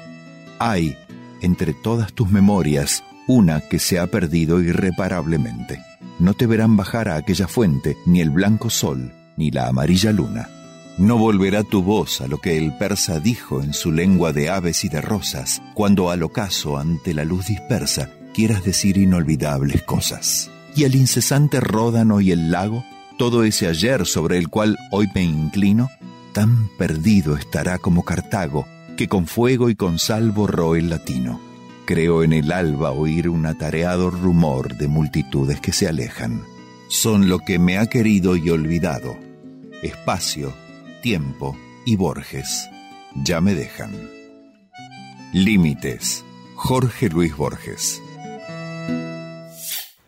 [0.59, 0.97] Hay,
[1.42, 5.80] entre todas tus memorias, una que se ha perdido irreparablemente.
[6.18, 10.48] No te verán bajar a aquella fuente ni el blanco sol ni la amarilla luna.
[10.96, 14.84] No volverá tu voz a lo que el persa dijo en su lengua de aves
[14.84, 20.50] y de rosas, cuando al ocaso ante la luz dispersa quieras decir inolvidables cosas.
[20.76, 22.84] Y el incesante ródano y el lago,
[23.18, 25.90] todo ese ayer sobre el cual hoy me inclino,
[26.32, 28.66] tan perdido estará como Cartago,
[28.96, 31.40] que con fuego y con sal borró el latino.
[31.87, 36.43] Creo en el alba oír un atareado rumor de multitudes que se alejan.
[36.89, 39.16] Son lo que me ha querido y olvidado.
[39.82, 40.55] Espacio,
[41.03, 42.70] tiempo y Borges
[43.22, 43.91] ya me dejan.
[45.32, 46.24] Límites.
[46.57, 48.01] Jorge Luis Borges.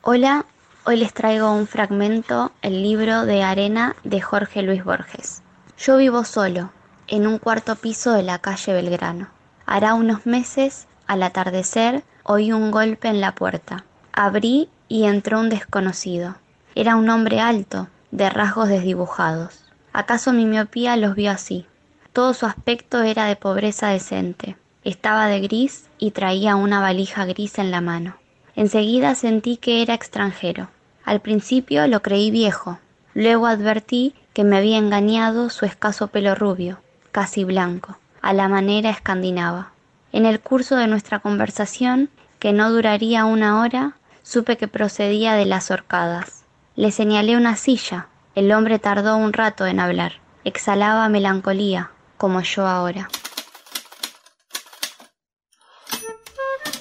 [0.01, 0.47] Hola,
[0.85, 5.43] hoy les traigo un fragmento, el libro de Arena de Jorge Luis Borges.
[5.77, 6.71] Yo vivo solo,
[7.09, 9.29] en un cuarto piso de la calle Belgrano.
[9.67, 13.85] Hará unos meses al atardecer oí un golpe en la puerta.
[14.13, 16.37] Abrí y entró un desconocido.
[16.75, 19.65] Era un hombre alto, de rasgos desdibujados.
[19.93, 21.67] ¿Acaso mi miopía los vio así?
[22.13, 24.57] Todo su aspecto era de pobreza decente.
[24.85, 28.17] Estaba de gris y traía una valija gris en la mano.
[28.55, 30.69] Enseguida sentí que era extranjero.
[31.05, 32.79] Al principio lo creí viejo.
[33.15, 36.79] Luego advertí que me había engañado su escaso pelo rubio,
[37.13, 39.73] casi blanco, a la manera escandinava.
[40.17, 42.09] En el curso de nuestra conversación,
[42.39, 46.45] que no duraría una hora, supe que procedía de las horcadas.
[46.75, 48.09] Le señalé una silla.
[48.35, 50.13] El hombre tardó un rato en hablar.
[50.43, 53.11] Exhalaba melancolía, como yo ahora.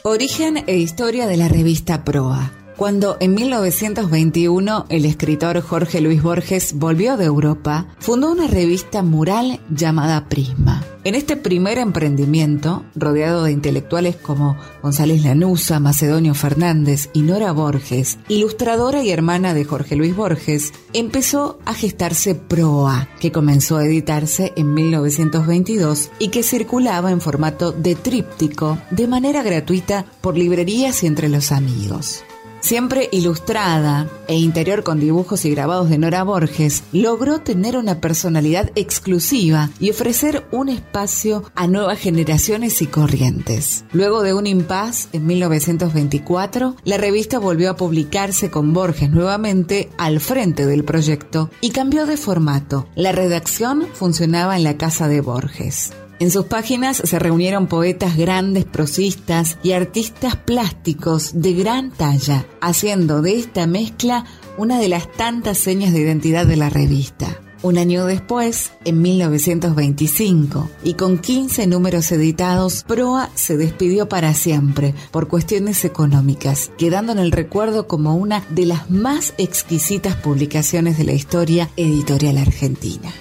[0.03, 2.53] Origen e historia de la revista Proa.
[2.76, 9.61] Cuando en 1921 el escritor Jorge Luis Borges volvió de Europa, fundó una revista mural
[9.69, 10.84] llamada Prisma.
[11.05, 18.17] En este primer emprendimiento, rodeado de intelectuales como González Lanusa, Macedonio Fernández y Nora Borges,
[18.28, 24.51] ilustradora y hermana de Jorge Luis Borges, empezó a gestarse Proa, que comenzó a editarse
[24.57, 31.07] en 1922 y que circulaba en formato de tríptico de manera gratuita por librerías y
[31.07, 32.26] entre los amigos
[32.66, 38.72] siempre ilustrada e interior con dibujos y grabados de Nora Borges, logró tener una personalidad
[38.74, 43.86] exclusiva y ofrecer un espacio a nuevas generaciones y corrientes.
[43.93, 50.20] Luego de un impas en 1924, la revista volvió a publicarse con Borges nuevamente al
[50.20, 52.88] frente del proyecto y cambió de formato.
[52.95, 55.91] La redacción funcionaba en la casa de Borges.
[56.18, 63.22] En sus páginas se reunieron poetas grandes, prosistas y artistas plásticos de gran talla, haciendo
[63.22, 64.26] de esta mezcla
[64.57, 67.41] una de las tantas señas de identidad de la revista.
[67.63, 74.93] Un año después, en 1925, y con 15 números editados, Proa se despidió para siempre
[75.11, 81.05] por cuestiones económicas, quedando en el recuerdo como una de las más exquisitas publicaciones de
[81.05, 83.11] la historia editorial argentina.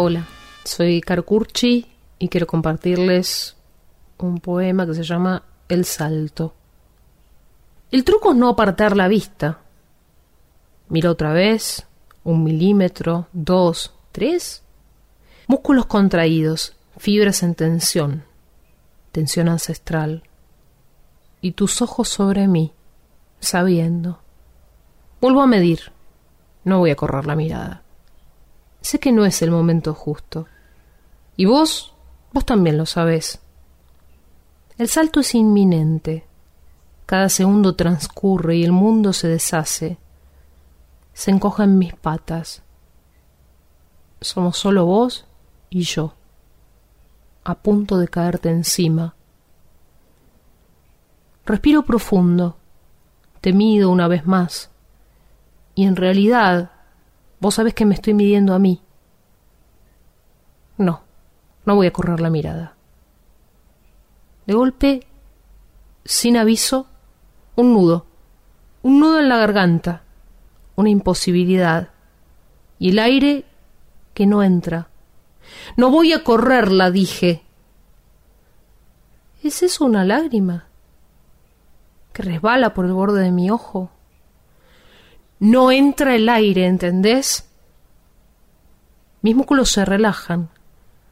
[0.00, 0.28] Hola,
[0.62, 1.84] soy Carcurchi
[2.20, 3.56] y quiero compartirles
[4.18, 6.54] un poema que se llama El Salto.
[7.90, 9.58] El truco es no apartar la vista.
[10.88, 11.84] Mira otra vez,
[12.22, 14.62] un milímetro, dos, tres.
[15.48, 18.22] Músculos contraídos, fibras en tensión,
[19.10, 20.22] tensión ancestral.
[21.40, 22.72] Y tus ojos sobre mí,
[23.40, 24.20] sabiendo.
[25.20, 25.90] Vuelvo a medir,
[26.62, 27.82] no voy a correr la mirada.
[28.80, 30.46] Sé que no es el momento justo.
[31.36, 31.94] Y vos
[32.32, 33.40] Vos también lo sabés.
[34.76, 36.26] El salto es inminente.
[37.06, 39.98] Cada segundo transcurre y el mundo se deshace.
[41.14, 42.62] Se encoja en mis patas.
[44.20, 45.26] Somos solo vos
[45.70, 46.14] y yo,
[47.44, 49.14] a punto de caerte encima.
[51.46, 52.56] Respiro profundo,
[53.40, 54.70] te mido una vez más,
[55.74, 56.72] y en realidad
[57.40, 58.82] vos sabés que me estoy midiendo a mí.
[60.76, 61.02] No,
[61.64, 62.74] no voy a correr la mirada.
[64.46, 65.06] De golpe,
[66.04, 66.86] sin aviso,
[67.56, 68.06] un nudo,
[68.82, 70.02] un nudo en la garganta,
[70.76, 71.90] una imposibilidad,
[72.78, 73.44] y el aire
[74.14, 74.88] que no entra.
[75.76, 77.42] No voy a correrla, dije.
[79.42, 80.68] ¿Es eso una lágrima?
[82.18, 83.92] que resbala por el borde de mi ojo.
[85.40, 87.48] No entra el aire, ¿entendés?
[89.22, 90.48] Mis músculos se relajan,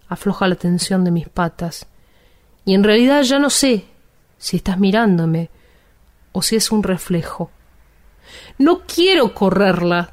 [0.08, 1.86] afloja la tensión de mis patas,
[2.64, 3.86] y en realidad ya no sé
[4.38, 5.50] si estás mirándome
[6.32, 7.50] o si es un reflejo.
[8.58, 10.12] No quiero correrla.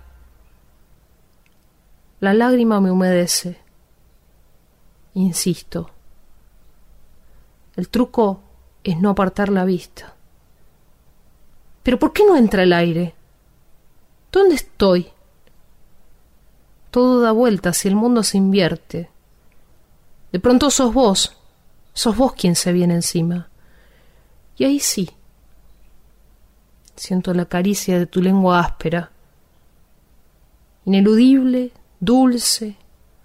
[2.20, 3.58] La lágrima me humedece.
[5.16, 5.90] Insisto.
[7.76, 8.42] El truco
[8.84, 10.14] es no apartar la vista.
[11.82, 13.16] Pero ¿por qué no entra el aire?
[14.34, 15.12] ¿Dónde estoy?
[16.90, 19.12] Todo da vueltas y el mundo se invierte.
[20.32, 21.38] De pronto sos vos,
[21.94, 23.48] sos vos quien se viene encima.
[24.58, 25.12] Y ahí sí.
[26.96, 29.12] Siento la caricia de tu lengua áspera,
[30.86, 32.76] ineludible, dulce,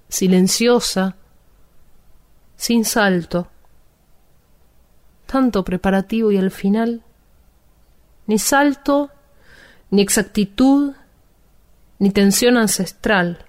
[0.08, 1.16] silenciosa,
[2.56, 3.48] sin salto.
[5.26, 7.02] Tanto preparativo y al final
[8.26, 9.10] ni salto,
[9.90, 10.94] ni exactitud,
[11.98, 13.44] ni tensión ancestral.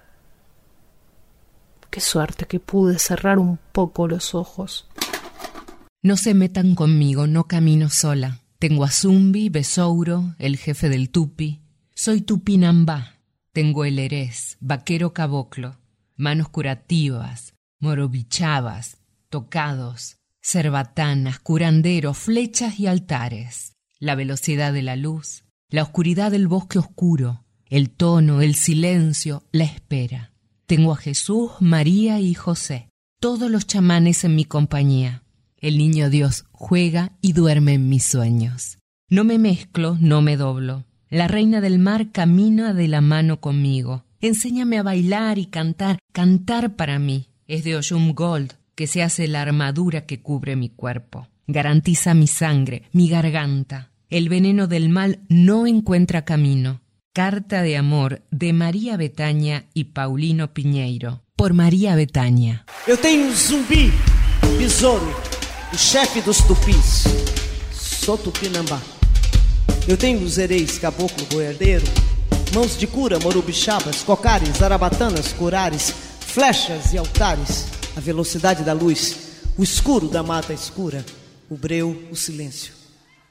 [1.90, 4.88] Qué suerte que pude cerrar un poco los ojos.
[6.02, 8.40] No se metan conmigo, no camino sola.
[8.60, 11.62] Tengo a Zumbi, Besouro, el jefe del Tupi.
[11.96, 13.16] Soy Tupinambá.
[13.52, 15.78] Tengo el Erez, vaquero caboclo.
[16.16, 18.98] Manos curativas, morobichavas,
[19.30, 26.80] tocados, cerbatanas, curanderos, flechas y altares la velocidad de la luz, la oscuridad del bosque
[26.80, 30.32] oscuro, el tono, el silencio, la espera.
[30.66, 32.90] Tengo a Jesús, María y José,
[33.20, 35.24] todos los chamanes en mi compañía.
[35.58, 38.78] El niño Dios juega y duerme en mis sueños.
[39.10, 40.86] No me mezclo, no me doblo.
[41.10, 44.04] La reina del mar camina de la mano conmigo.
[44.22, 47.30] Enséñame a bailar y cantar, cantar para mí.
[47.48, 51.28] Es de Oyum Gold que se hace la armadura que cubre mi cuerpo.
[51.48, 53.92] Garantiza mi sangre, mi garganta.
[54.10, 56.80] El veneno del mal no encuentra camino.
[57.20, 61.20] Carta de amor de María Betaña e Paulino Pinheiro.
[61.36, 62.64] Por Maria Betânia.
[62.88, 63.92] Eu tenho um zumbi,
[64.58, 65.14] besouro,
[65.74, 67.04] o chefe dos tupis.
[67.74, 68.82] Sou tupinambá.
[69.86, 71.84] Eu tenho os ereis, caboclo, boiadeiro,
[72.54, 77.68] mãos de cura, morubixabas, cocares, arabatanas, curares, flechas e altares,
[77.98, 81.06] a velocidade da luz, o escuro da mata escura,
[81.50, 82.72] o breu, o silêncio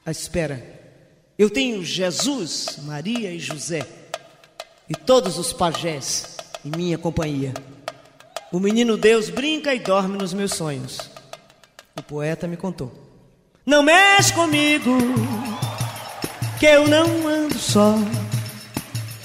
[0.05, 0.78] à espera.
[1.39, 3.87] Eu tenho Jesus, Maria e José
[4.89, 6.35] e todos os pajés
[6.65, 7.53] em minha companhia.
[8.51, 10.99] O menino Deus brinca e dorme nos meus sonhos.
[11.97, 12.91] O poeta me contou.
[13.65, 14.97] Não mexe comigo,
[16.59, 17.95] que eu não ando só.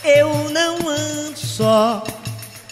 [0.05, 2.05] Eu não ando só.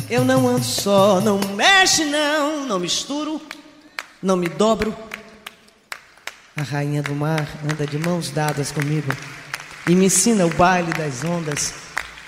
[0.09, 1.21] Eu não ando só.
[1.21, 2.65] Não mexe, não.
[2.65, 3.43] Não misturo.
[4.23, 4.97] Não me dobro
[6.57, 9.11] a rainha do mar anda de mãos dadas comigo
[9.89, 11.73] e me ensina o baile das ondas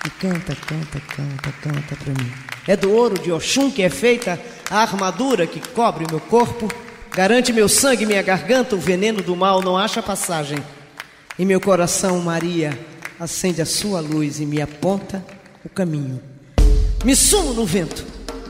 [0.05, 2.31] e canta, canta, canta, canta para mim.
[2.67, 6.67] É do ouro de Oxum que é feita a armadura que cobre o meu corpo,
[7.11, 10.57] garante meu sangue e minha garganta, o veneno do mal não acha passagem.
[11.37, 12.77] E meu coração, Maria,
[13.19, 15.23] acende a sua luz e me aponta
[15.63, 16.21] o caminho.
[17.03, 18.03] Me sumo no vento,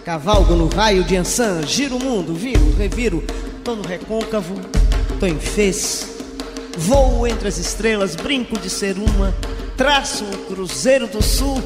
[0.05, 3.23] cavalgo no raio de Ansan, giro o mundo, viro, reviro,
[3.63, 4.55] tô no recôncavo,
[5.34, 6.07] fez.
[6.78, 9.34] Voo entre as estrelas, brinco de ser uma.
[9.76, 11.61] Traço o cruzeiro do sul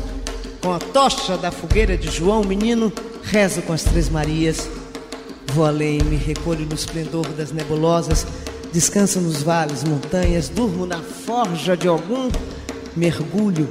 [0.62, 2.94] com a tocha da fogueira de João, menino.
[3.24, 4.70] Rezo com as Três Marias.
[5.54, 8.26] Vou além, me recolho no esplendor das nebulosas.
[8.72, 10.48] Descanso nos vales, montanhas.
[10.48, 12.30] Durmo na forja de algum.
[12.96, 13.68] Mergulho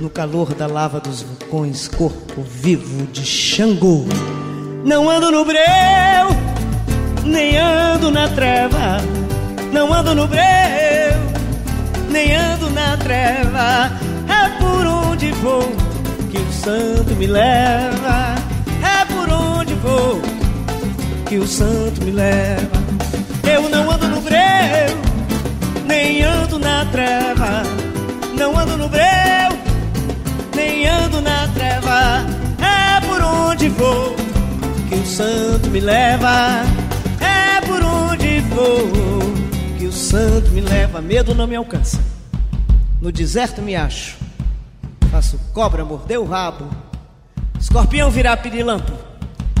[0.00, 1.88] no calor da lava dos vulcões.
[1.88, 4.04] Corpo vivo de Xangô.
[4.84, 6.43] Não ando no breu
[7.24, 8.98] nem ando na treva,
[9.72, 10.42] não ando no breu,
[12.10, 13.90] nem ando na treva.
[14.28, 15.72] É por onde vou
[16.30, 18.34] que o santo me leva,
[18.82, 20.20] é por onde vou
[21.26, 22.84] que o santo me leva.
[23.42, 24.98] Eu não ando no breu,
[25.86, 27.62] nem ando na treva.
[28.36, 29.02] Não ando no breu,
[30.54, 32.24] nem ando na treva.
[32.60, 34.16] É por onde vou
[34.88, 36.83] que o santo me leva.
[39.78, 41.00] Que o santo me leva.
[41.00, 41.98] Medo não me alcança.
[43.00, 44.16] No deserto me acho.
[45.10, 46.68] Faço cobra morder o rabo.
[47.58, 48.92] Escorpião virar pirilampo.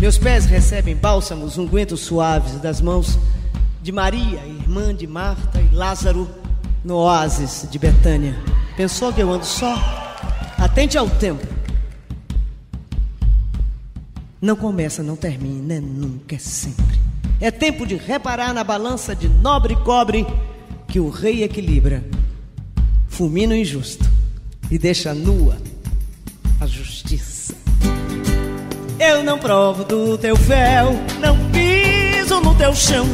[0.00, 3.18] Meus pés recebem bálsamos, ungüentos suaves das mãos
[3.82, 6.28] de Maria, irmã de Marta e Lázaro,
[6.84, 8.34] no oásis de Betânia.
[8.76, 9.74] Pensou que eu ando só?
[10.58, 11.46] Atente ao tempo.
[14.40, 17.03] Não começa, não termina, é nunca, é sempre.
[17.40, 20.26] É tempo de reparar na balança de nobre cobre
[20.88, 22.04] que o rei equilibra.
[23.08, 24.08] Fulmina o injusto
[24.70, 25.56] e deixa nua
[26.60, 27.54] a justiça.
[28.98, 33.06] Eu não provo do teu véu, não piso no teu chão.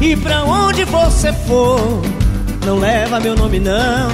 [0.00, 2.02] E pra onde você for,
[2.64, 4.10] não leva meu nome não.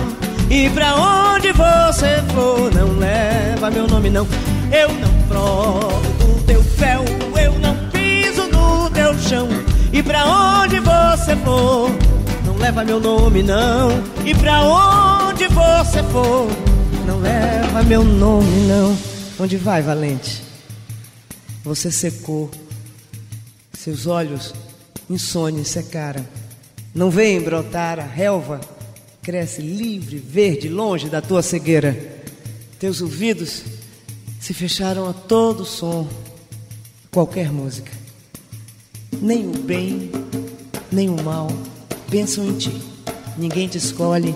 [0.51, 4.27] E pra onde você for, não leva meu nome não.
[4.73, 6.16] Eu não provo
[9.19, 9.49] chão.
[9.93, 11.91] E pra onde você for,
[12.45, 13.91] não leva meu nome não.
[14.25, 16.49] E pra onde você for,
[17.07, 18.97] não leva meu nome não.
[19.39, 20.43] Onde vai, valente?
[21.65, 22.51] Você secou,
[23.73, 24.55] seus olhos
[25.09, 26.27] insônios secaram.
[26.95, 28.61] Não vem brotar a relva,
[29.23, 31.97] cresce livre, verde, longe da tua cegueira.
[32.79, 33.63] Teus ouvidos
[34.41, 36.09] se fecharam a todo som,
[37.11, 37.91] qualquer música.
[39.21, 40.11] Nem o bem,
[40.93, 41.49] nem o mal
[42.11, 42.83] pensam em ti.
[43.37, 44.35] Ninguém te escolhe.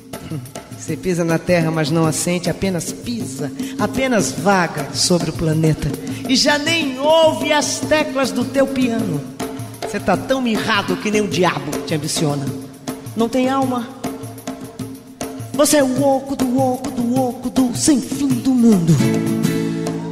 [0.78, 5.90] Você pisa na terra, mas não assente, apenas pisa, apenas vaga sobre o planeta.
[6.28, 9.20] E já nem ouve as teclas do teu piano.
[9.80, 12.44] Você tá tão mirrado que nem o diabo te ambiciona.
[13.16, 13.88] Não tem alma.
[15.52, 18.92] Você é o oco do oco do oco do sem fim do mundo.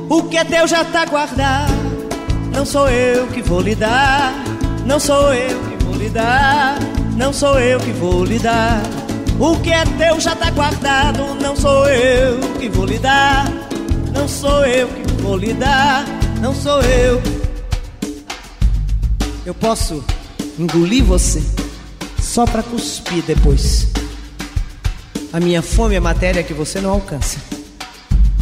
[0.08, 1.93] O que é teu já tá guardado.
[2.54, 4.32] Não sou eu que vou lhe dar.
[4.86, 6.78] Não sou eu que vou lhe dar.
[7.16, 8.80] Não sou eu que vou lhe dar.
[9.40, 11.34] O que é teu já tá guardado.
[11.42, 13.52] Não sou eu que vou lhe dar.
[14.14, 16.06] Não sou eu que vou lhe dar.
[16.40, 17.20] Não sou eu.
[19.44, 20.02] Eu posso
[20.56, 21.42] engolir você
[22.22, 23.88] só para cuspir depois.
[25.32, 27.40] A minha fome é matéria que você não alcança.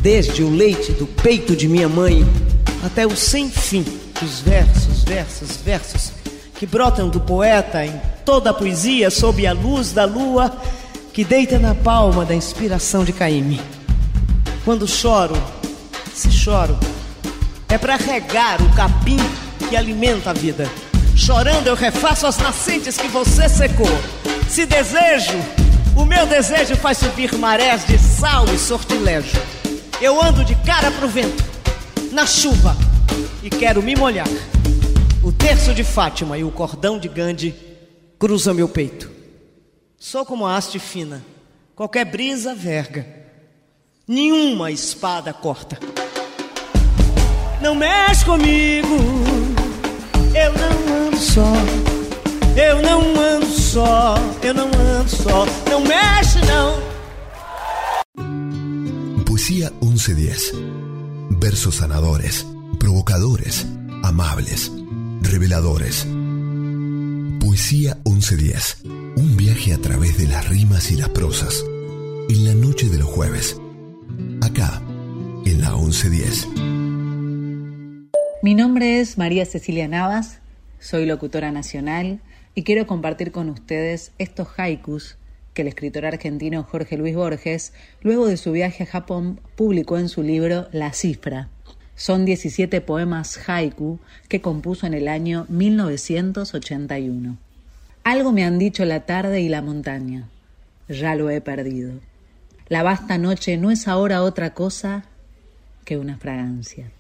[0.03, 2.27] Desde o leite do peito de minha mãe
[2.85, 6.13] até o sem fim dos versos, versos, versos
[6.63, 10.57] que brotam do poeta em toda a poesia sob a luz da lua
[11.13, 13.61] que deita na palma da inspiração de Caíme.
[14.65, 15.35] Quando choro,
[16.15, 16.79] se choro,
[17.69, 19.19] é para regar o capim
[19.69, 20.71] que alimenta a vida.
[21.17, 23.91] Chorando eu refaço as nascentes que você secou.
[24.49, 25.39] Se desejo,
[25.97, 29.43] o meu desejo faz subir marés de sal e sortilégio.
[30.01, 31.45] Eu ando de cara pro vento,
[32.13, 32.77] na chuva,
[33.43, 34.29] e quero me molhar.
[35.23, 37.55] O terço de Fátima e o cordão de Gandhi
[38.19, 39.11] cruzam meu peito.
[39.99, 41.25] Sou como a haste fina,
[41.75, 43.07] qualquer brisa verga,
[44.07, 45.79] nenhuma espada corta.
[47.61, 48.97] Não mexe comigo,
[50.35, 51.53] eu não ando só.
[52.55, 55.47] Eu não ando só, eu não ando só.
[55.71, 56.83] Não mexe, não.
[59.25, 60.53] Poesía 1110.
[61.41, 62.45] Versos sanadores,
[62.83, 63.65] provocadores,
[64.03, 64.73] amables,
[65.21, 66.05] reveladores.
[67.39, 68.83] Poesía 1110.
[69.17, 71.65] Un viaje a través de las rimas y las prosas.
[72.29, 73.57] En la noche de los jueves.
[74.41, 74.83] Acá,
[75.45, 76.49] en la 1110.
[78.43, 80.41] Mi nombre es María Cecilia Navas,
[80.81, 82.21] soy locutora nacional
[82.57, 85.19] y quiero compartir con ustedes estos haikus
[85.55, 90.09] que el escritor argentino Jorge Luis Borges, luego de su viaje a Japón, publicó en
[90.09, 91.49] su libro La Cifra.
[92.03, 97.37] Son 17 poemas haiku que compuso en el año 1981.
[98.03, 100.27] Algo me han dicho la tarde y la montaña.
[100.89, 101.93] Ya lo he perdido.
[102.67, 105.05] La vasta noche no es ahora otra cosa
[105.85, 106.91] que una fragancia.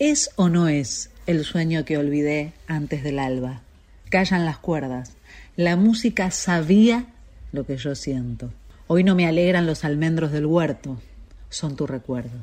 [0.00, 3.60] ¿Es o no es el sueño que olvidé antes del alba?
[4.08, 5.12] Callan las cuerdas.
[5.54, 7.06] La música sabía
[7.52, 8.50] lo que yo siento.
[8.88, 11.00] Hoy no me alegran los almendros del huerto,
[11.50, 12.40] son tu recuerdo.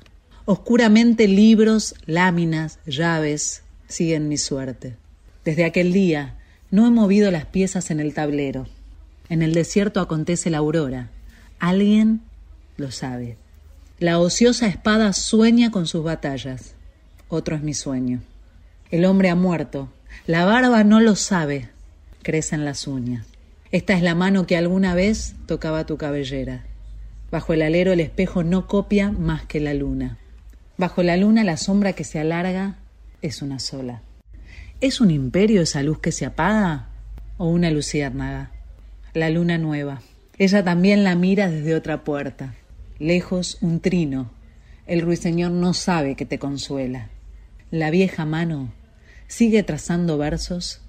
[0.49, 4.95] Oscuramente libros, láminas, llaves siguen mi suerte.
[5.43, 6.35] Desde aquel día
[6.71, 8.65] no he movido las piezas en el tablero.
[9.27, 11.09] En el desierto acontece la aurora.
[11.59, 12.21] Alguien
[12.77, 13.35] lo sabe.
[13.99, 16.75] La ociosa espada sueña con sus batallas.
[17.27, 18.21] Otro es mi sueño.
[18.89, 19.89] El hombre ha muerto
[20.27, 21.67] La barba no lo sabe,
[22.23, 23.25] crecen las uñas.
[23.73, 26.63] Esta es la mano que alguna vez tocaba tu cabellera.
[27.31, 30.17] Bajo el alero el espejo no copia más que la luna.
[30.77, 32.75] Bajo la luna la sombra que se alarga
[33.23, 34.03] es una sola.
[34.79, 36.89] ¿Es un imperio esa luz que se apaga
[37.37, 38.51] o una luciérnaga?
[39.15, 40.01] La luna nueva.
[40.37, 42.53] Ella también la mira desde otra puerta.
[42.99, 44.29] Lejos un trino.
[44.85, 47.09] El ruiseñor no sabe que te consuela.
[47.71, 48.71] La vieja mano
[49.25, 50.81] sigue trazando versos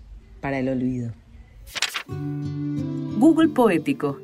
[0.42, 1.14] para el olvido.
[2.06, 4.20] Google Poético.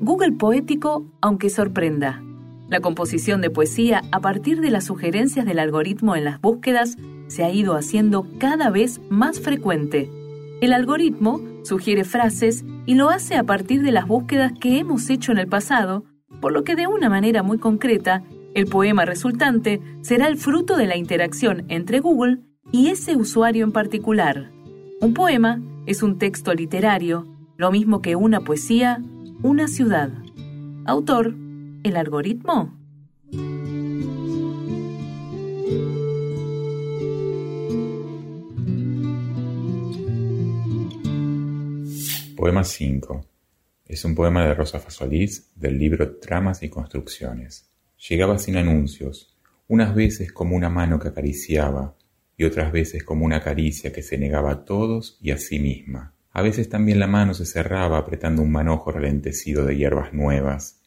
[0.00, 2.24] Google Poético, aunque sorprenda.
[2.70, 6.96] La composición de poesía a partir de las sugerencias del algoritmo en las búsquedas
[7.26, 10.08] se ha ido haciendo cada vez más frecuente.
[10.60, 15.32] El algoritmo sugiere frases y lo hace a partir de las búsquedas que hemos hecho
[15.32, 16.04] en el pasado,
[16.40, 18.22] por lo que de una manera muy concreta,
[18.54, 22.38] el poema resultante será el fruto de la interacción entre Google
[22.70, 24.52] y ese usuario en particular.
[25.00, 29.02] Un poema es un texto literario, lo mismo que una poesía,
[29.42, 30.10] una ciudad.
[30.84, 31.34] Autor,
[31.82, 32.78] el algoritmo?
[42.36, 43.26] Poema 5.
[43.86, 47.70] Es un poema de Rosa Fasolís del libro Tramas y Construcciones.
[48.08, 49.36] Llegaba sin anuncios,
[49.68, 51.94] unas veces como una mano que acariciaba
[52.36, 56.14] y otras veces como una caricia que se negaba a todos y a sí misma.
[56.32, 60.79] A veces también la mano se cerraba apretando un manojo ralentecido de hierbas nuevas,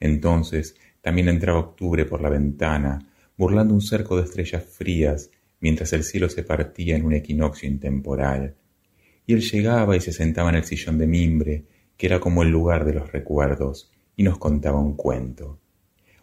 [0.00, 2.98] entonces también entraba octubre por la ventana,
[3.36, 5.30] burlando un cerco de estrellas frías,
[5.60, 8.54] mientras el cielo se partía en un equinoccio intemporal.
[9.26, 11.64] Y él llegaba y se sentaba en el sillón de mimbre,
[11.96, 15.58] que era como el lugar de los recuerdos, y nos contaba un cuento.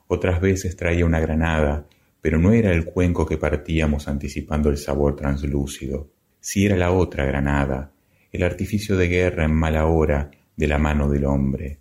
[0.07, 1.88] Otras veces traía una granada,
[2.21, 6.09] pero no era el cuenco que partíamos anticipando el sabor translúcido,
[6.39, 7.91] si era la otra granada,
[8.32, 11.80] el artificio de guerra en mala hora de la mano del hombre.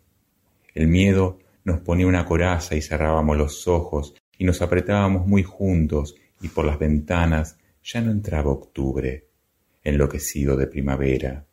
[0.74, 6.14] El miedo nos ponía una coraza y cerrábamos los ojos y nos apretábamos muy juntos
[6.40, 9.26] y por las ventanas ya no entraba octubre,
[9.82, 11.44] enloquecido de primavera,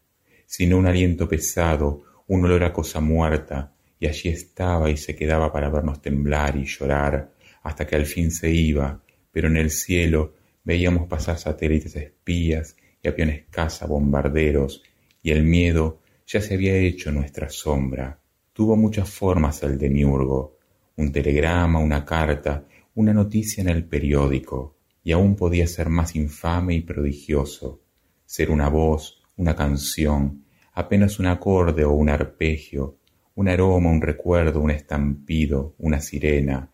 [0.46, 5.52] sino un aliento pesado, un olor a cosa muerta, y allí estaba y se quedaba
[5.52, 7.32] para vernos temblar y llorar,
[7.64, 9.02] hasta que al fin se iba,
[9.32, 14.84] pero en el cielo veíamos pasar satélites espías y aviones caza bombarderos,
[15.24, 18.20] y el miedo ya se había hecho nuestra sombra,
[18.54, 20.60] Tuvo muchas formas el demiurgo,
[20.98, 26.76] un telegrama, una carta, una noticia en el periódico, y aún podía ser más infame
[26.76, 27.82] y prodigioso,
[28.28, 30.44] ser una voz, una canción,
[30.74, 32.98] apenas un acorde o un arpegio,
[33.34, 36.70] un aroma, un recuerdo, un estampido, una sirena,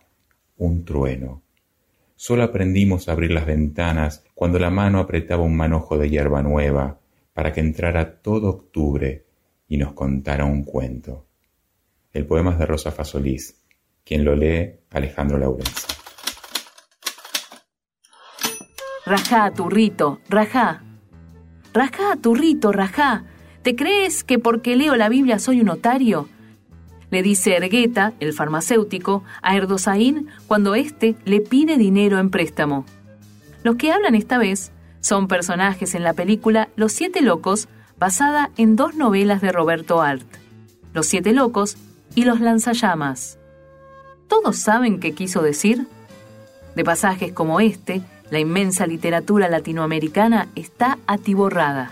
[0.58, 1.44] un trueno.
[2.18, 7.00] Solo aprendimos a abrir las ventanas cuando la mano apretaba un manojo de hierba nueva
[7.34, 9.26] para que entrara todo octubre
[9.70, 11.29] y nos contara un cuento.
[12.12, 13.56] El poema es de Rosa Fasolís.
[14.04, 15.88] Quien lo lee, Alejandro Laurenza.
[19.06, 20.84] Rajá, turrito, rajá.
[21.74, 23.26] Rajá, turrito, rajá.
[23.62, 26.28] ¿Te crees que porque leo la Biblia soy un otario?
[27.12, 32.86] Le dice Ergueta, el farmacéutico, a Erdosaín cuando éste le pide dinero en préstamo.
[33.64, 37.68] Los que hablan esta vez son personajes en la película Los Siete Locos,
[38.00, 40.26] basada en dos novelas de Roberto Art.
[40.94, 41.78] Los Siete Locos
[42.16, 43.38] y los lanzallamas.
[44.28, 45.88] ¿Todos saben qué quiso decir?
[46.76, 51.92] De pasajes como este, la inmensa literatura latinoamericana está atiborrada.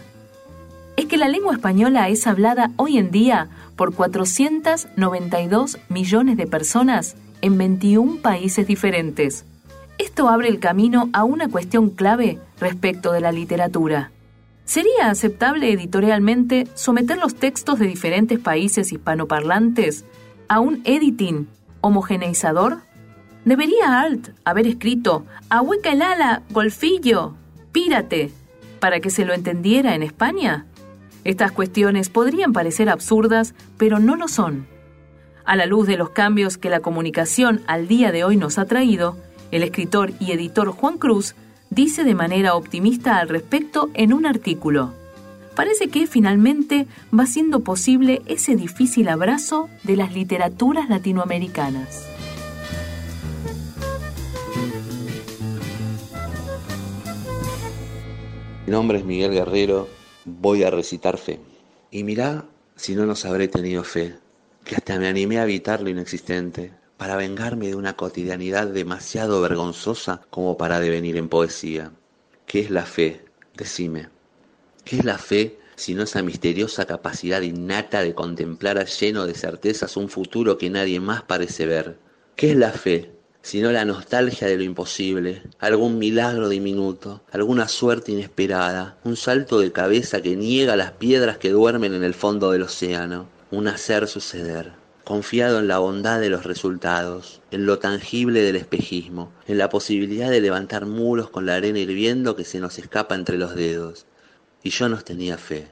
[0.96, 7.16] Es que la lengua española es hablada hoy en día por 492 millones de personas
[7.42, 9.46] en 21 países diferentes.
[9.98, 14.12] Esto abre el camino a una cuestión clave respecto de la literatura.
[14.68, 20.04] ¿Sería aceptable editorialmente someter los textos de diferentes países hispanoparlantes
[20.50, 21.48] a un editing
[21.80, 22.80] homogeneizador?
[23.46, 27.34] ¿Debería Alt haber escrito Ahueca el ala, golfillo,
[27.72, 28.30] pírate,
[28.82, 30.66] para que se lo entendiera en España?
[31.24, 34.68] Estas cuestiones podrían parecer absurdas, pero no lo son.
[35.46, 38.66] A la luz de los cambios que la comunicación al día de hoy nos ha
[38.66, 39.16] traído,
[39.52, 41.36] el escritor y editor Juan Cruz
[41.70, 44.94] dice de manera optimista al respecto en un artículo.
[45.56, 46.88] Parece que finalmente
[47.18, 52.08] va siendo posible ese difícil abrazo de las literaturas latinoamericanas.
[58.68, 59.88] Mi nombre es Miguel Guerrero,
[60.26, 61.40] voy a recitar fe.
[61.90, 62.46] Y mirá
[62.76, 64.16] si no nos habré tenido fe,
[64.64, 70.22] que hasta me animé a evitar lo inexistente, para vengarme de una cotidianidad demasiado vergonzosa
[70.30, 71.92] como para devenir en poesía.
[72.46, 73.24] ¿Qué es la fe?
[73.56, 74.10] Decime,
[74.84, 80.10] ¿qué es la fe sino esa misteriosa capacidad innata de contemplar lleno de certezas un
[80.10, 82.00] futuro que nadie más parece ver?
[82.36, 83.12] ¿Qué es la fe
[83.48, 89.72] sino la nostalgia de lo imposible, algún milagro diminuto, alguna suerte inesperada, un salto de
[89.72, 94.74] cabeza que niega las piedras que duermen en el fondo del océano, un hacer suceder?
[95.08, 100.30] Confiado en la bondad de los resultados, en lo tangible del espejismo, en la posibilidad
[100.30, 104.06] de levantar muros con la arena hirviendo que se nos escapa entre los dedos.
[104.64, 105.72] Y yo nos tenía fe,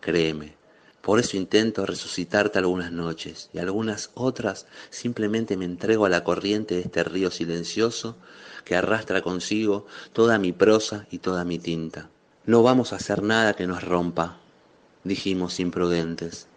[0.00, 0.54] créeme.
[1.02, 6.76] Por eso intento resucitarte algunas noches y algunas otras simplemente me entrego a la corriente
[6.76, 8.16] de este río silencioso
[8.64, 12.08] que arrastra consigo toda mi prosa y toda mi tinta.
[12.46, 14.38] No vamos a hacer nada que nos rompa,
[15.04, 16.48] dijimos imprudentes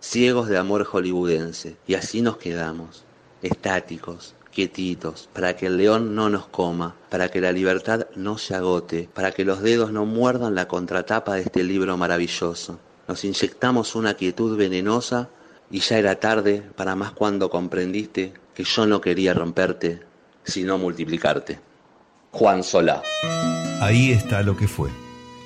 [0.00, 3.04] ciegos de amor hollywoodense, y así nos quedamos,
[3.42, 8.54] estáticos, quietitos, para que el león no nos coma, para que la libertad no se
[8.54, 12.80] agote, para que los dedos no muerdan la contratapa de este libro maravilloso.
[13.06, 15.28] Nos inyectamos una quietud venenosa
[15.70, 20.00] y ya era tarde para más cuando comprendiste que yo no quería romperte,
[20.44, 21.60] sino multiplicarte.
[22.32, 23.02] Juan Solá.
[23.80, 24.90] Ahí está lo que fue,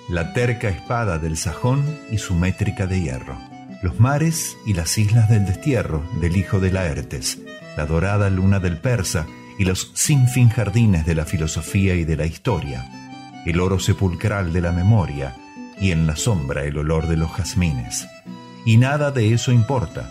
[0.09, 3.54] la terca espada del sajón y su métrica de hierro
[3.85, 7.39] los mares y las islas del destierro del hijo de Laertes,
[7.77, 9.27] la dorada luna del persa
[9.59, 12.91] y los sin fin jardines de la filosofía y de la historia,
[13.45, 15.37] el oro sepulcral de la memoria
[15.79, 18.09] y en la sombra el olor de los jazmines.
[18.65, 20.11] Y nada de eso importa.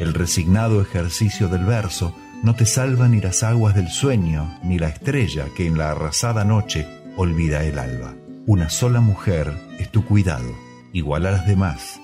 [0.00, 4.88] El resignado ejercicio del verso no te salva ni las aguas del sueño, ni la
[4.88, 8.14] estrella que en la arrasada noche olvida el alba.
[8.46, 10.52] Una sola mujer es tu cuidado,
[10.92, 12.01] igual a las demás,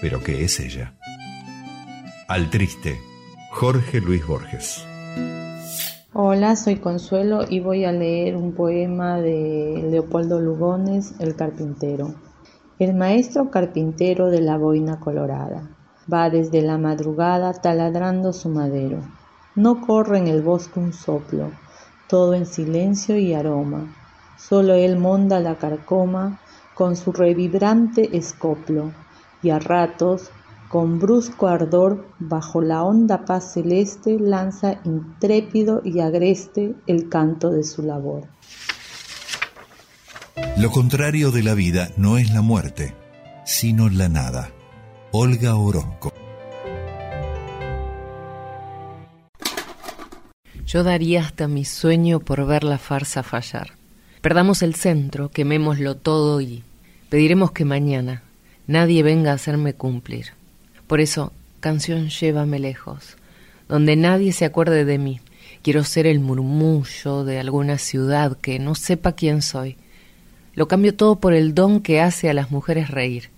[0.00, 0.94] pero que es ella.
[2.28, 2.98] Al triste,
[3.52, 4.84] Jorge Luis Borges.
[6.12, 12.14] Hola, soy Consuelo y voy a leer un poema de Leopoldo Lugones, El carpintero.
[12.78, 15.70] El maestro carpintero de la boina colorada
[16.12, 19.02] va desde la madrugada taladrando su madero.
[19.54, 21.50] No corre en el bosque un soplo,
[22.08, 23.94] todo en silencio y aroma.
[24.36, 26.40] Solo él monda la carcoma
[26.74, 28.92] con su revibrante escoplo
[29.42, 30.30] y a ratos,
[30.68, 37.64] con brusco ardor, bajo la honda paz celeste, lanza intrépido y agreste el canto de
[37.64, 38.24] su labor.
[40.58, 42.94] Lo contrario de la vida no es la muerte,
[43.44, 44.50] sino la nada.
[45.12, 46.12] Olga Orozco.
[50.66, 53.72] Yo daría hasta mi sueño por ver la farsa fallar.
[54.20, 56.64] Perdamos el centro, quemémoslo todo y
[57.08, 58.24] pediremos que mañana,
[58.66, 60.26] nadie venga a hacerme cumplir.
[60.86, 63.16] Por eso, canción llévame lejos,
[63.68, 65.20] donde nadie se acuerde de mí.
[65.62, 69.76] Quiero ser el murmullo de alguna ciudad que no sepa quién soy.
[70.54, 73.30] Lo cambio todo por el don que hace a las mujeres reír.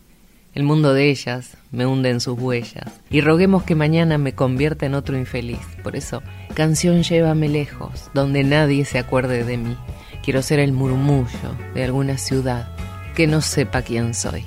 [0.55, 4.87] El mundo de ellas me hunde en sus huellas y roguemos que mañana me convierta
[4.87, 5.61] en otro infeliz.
[5.83, 6.23] Por eso,
[6.55, 9.77] canción llévame lejos, donde nadie se acuerde de mí.
[10.23, 12.69] Quiero ser el murmullo de alguna ciudad
[13.15, 14.45] que no sepa quién soy.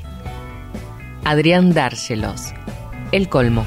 [1.24, 2.53] Adrián Dárselos.
[3.11, 3.65] El colmo.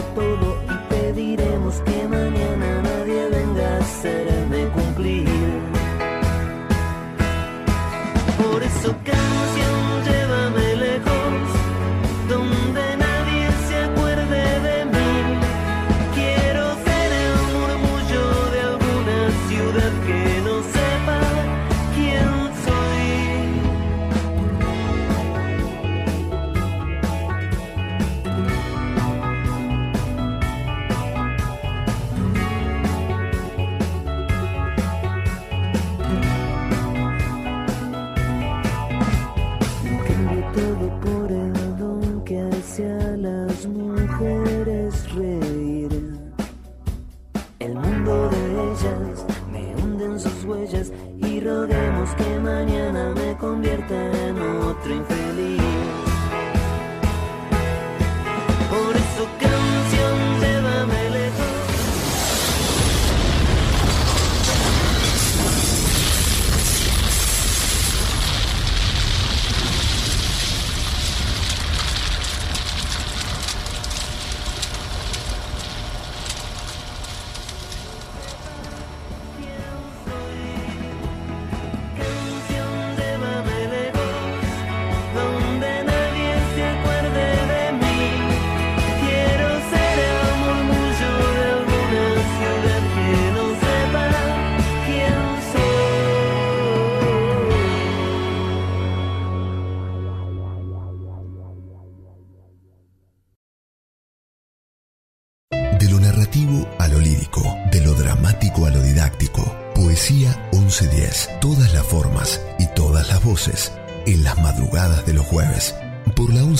[0.00, 0.51] Todo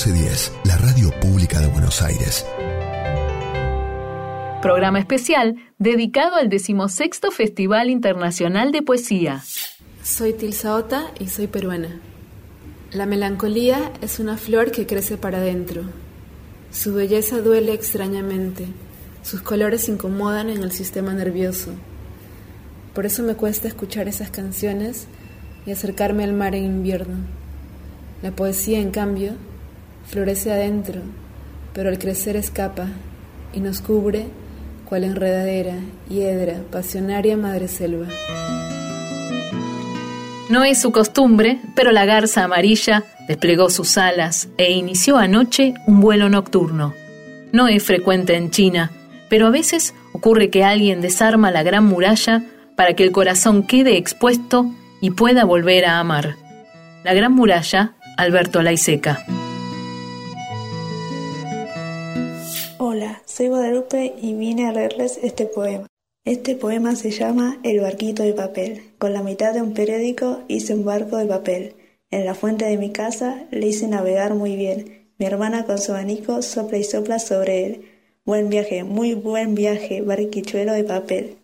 [0.06, 2.44] 1410, la radio pública de Buenos Aires.
[4.60, 9.42] Programa especial dedicado al decimosexto Festival Internacional de Poesía.
[10.02, 12.00] Soy Tilsa Ota y soy peruana.
[12.90, 15.82] La melancolía es una flor que crece para adentro.
[16.72, 18.66] Su belleza duele extrañamente.
[19.22, 21.70] Sus colores incomodan en el sistema nervioso.
[22.92, 25.06] Por eso me cuesta escuchar esas canciones
[25.64, 27.18] y acercarme al mar en invierno.
[28.20, 29.36] La poesía, en cambio,
[30.06, 31.00] florece adentro,
[31.72, 32.88] pero al crecer escapa
[33.52, 34.26] y nos cubre
[34.92, 35.76] cual enredadera,
[36.08, 38.08] hiedra, pasionaria madreselva.
[40.50, 46.00] No es su costumbre, pero la garza amarilla desplegó sus alas e inició anoche un
[46.00, 46.92] vuelo nocturno.
[47.52, 48.90] No es frecuente en China,
[49.30, 52.42] pero a veces ocurre que alguien desarma la gran muralla
[52.76, 56.36] para que el corazón quede expuesto y pueda volver a amar.
[57.02, 59.24] La gran muralla, Alberto Laiseca.
[63.34, 65.86] Soy Guadalupe y vine a leerles este poema.
[66.26, 68.92] Este poema se llama El barquito de papel.
[68.98, 71.74] Con la mitad de un periódico hice un barco de papel.
[72.10, 75.08] En la fuente de mi casa le hice navegar muy bien.
[75.18, 77.84] Mi hermana con su abanico sopla y sopla sobre él.
[78.26, 81.38] Buen viaje, muy buen viaje, barquichuelo de papel.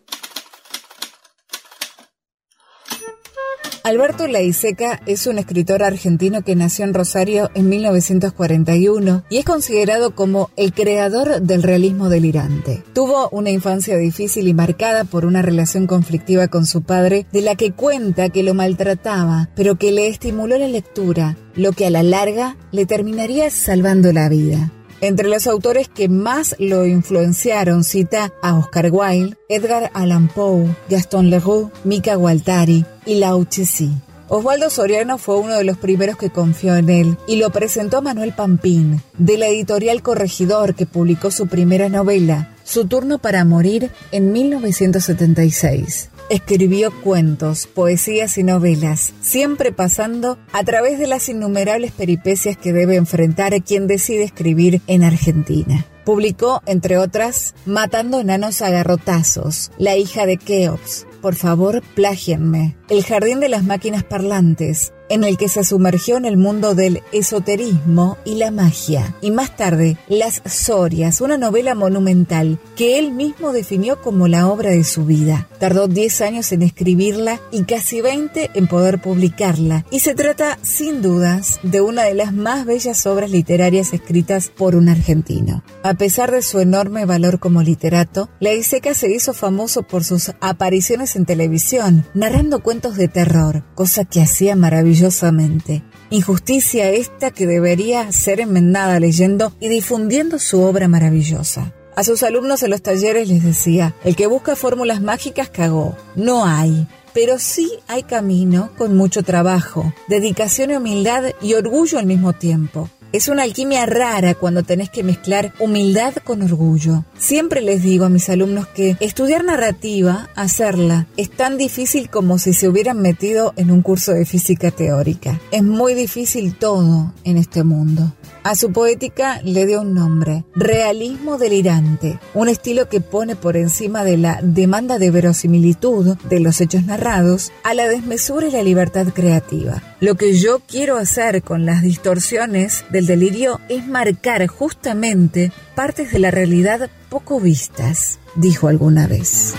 [3.89, 10.13] Alberto Laiseca es un escritor argentino que nació en Rosario en 1941 y es considerado
[10.13, 12.83] como el creador del realismo delirante.
[12.93, 17.55] Tuvo una infancia difícil y marcada por una relación conflictiva con su padre, de la
[17.55, 22.03] que cuenta que lo maltrataba, pero que le estimuló la lectura, lo que a la
[22.03, 24.71] larga le terminaría salvando la vida.
[25.01, 31.29] Entre los autores que más lo influenciaron cita a Oscar Wilde, Edgar Allan Poe, Gaston
[31.29, 33.91] Leroux, Mika Gualtari y Lao Tzu.
[34.27, 38.01] Osvaldo Soriano fue uno de los primeros que confió en él y lo presentó a
[38.01, 43.89] Manuel Pampín, de la editorial Corregidor, que publicó su primera novela, Su turno para morir,
[44.11, 46.09] en 1976.
[46.29, 52.97] Escribió cuentos, poesías y novelas, siempre pasando a través de las innumerables peripecias que debe
[52.97, 55.87] enfrentar a quien decide escribir en Argentina.
[56.05, 63.03] Publicó, entre otras, Matando enanos a garrotazos, La hija de Keops, Por favor, plágienme, El
[63.03, 68.17] jardín de las máquinas parlantes, en el que se sumergió en el mundo del esoterismo
[68.25, 69.15] y la magia.
[69.21, 74.71] Y más tarde, Las Sorias, una novela monumental que él mismo definió como la obra
[74.71, 75.47] de su vida.
[75.59, 79.85] Tardó 10 años en escribirla y casi 20 en poder publicarla.
[79.91, 84.75] Y se trata, sin dudas, de una de las más bellas obras literarias escritas por
[84.75, 85.63] un argentino.
[85.83, 90.31] A pesar de su enorme valor como literato, La Iseca se hizo famoso por sus
[90.39, 94.55] apariciones en televisión, narrando cuentos de terror, cosa que hacía
[94.99, 95.83] maravillosamente.
[96.09, 101.73] Injusticia esta que debería ser enmendada leyendo y difundiendo su obra maravillosa.
[101.95, 105.95] A sus alumnos en los talleres les decía, el que busca fórmulas mágicas cagó.
[106.15, 106.87] No hay.
[107.13, 112.87] Pero sí hay camino con mucho trabajo, dedicación y humildad y orgullo al mismo tiempo.
[113.11, 117.05] Es una alquimia rara cuando tenés que mezclar humildad con orgullo.
[117.17, 122.53] Siempre les digo a mis alumnos que estudiar narrativa, hacerla, es tan difícil como si
[122.53, 125.39] se hubieran metido en un curso de física teórica.
[125.51, 128.13] Es muy difícil todo en este mundo.
[128.43, 134.05] A su poética le dio un nombre, realismo delirante, un estilo que pone por encima
[134.05, 139.07] de la demanda de verosimilitud de los hechos narrados a la desmesura y la libertad
[139.13, 139.83] creativa.
[139.99, 146.19] Lo que yo quiero hacer con las distorsiones del delirio es marcar justamente partes de
[146.19, 149.53] la realidad poco vistas, dijo alguna vez.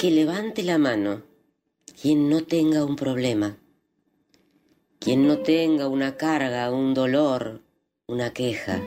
[0.00, 1.20] Que levante la mano
[2.00, 3.58] quien no tenga un problema,
[4.98, 7.60] quien no tenga una carga, un dolor,
[8.06, 8.80] una queja.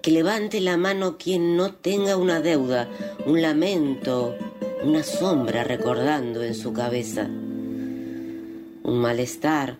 [0.00, 2.88] Que levante la mano quien no tenga una deuda,
[3.26, 4.36] un lamento,
[4.84, 9.76] una sombra recordando en su cabeza, un malestar,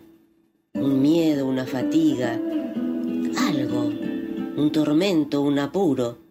[0.73, 2.37] un miedo, una fatiga,
[3.47, 3.83] algo,
[4.57, 6.28] un tormento, un apuro.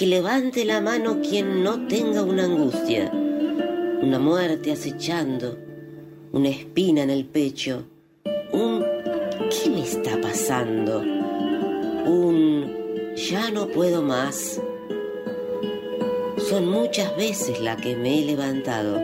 [0.00, 5.58] Que levante la mano quien no tenga una angustia, una muerte acechando,
[6.32, 7.84] una espina en el pecho,
[8.50, 8.82] un
[9.50, 11.00] ¿qué me está pasando?
[11.00, 14.58] Un ya no puedo más.
[16.48, 19.02] Son muchas veces la que me he levantado.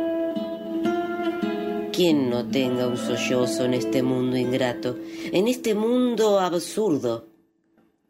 [1.92, 4.96] ¿Quién no tenga un sollozo en este mundo ingrato,
[5.30, 7.26] en este mundo absurdo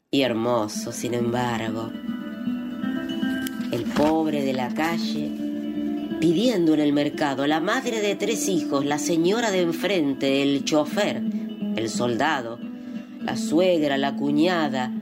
[0.08, 1.90] y hermoso, sin embargo?
[4.46, 5.28] De la calle
[6.20, 11.20] pidiendo en el mercado, la madre de tres hijos, la señora de enfrente, el chofer,
[11.74, 12.56] el soldado,
[13.24, 14.92] la suegra, la cuñada,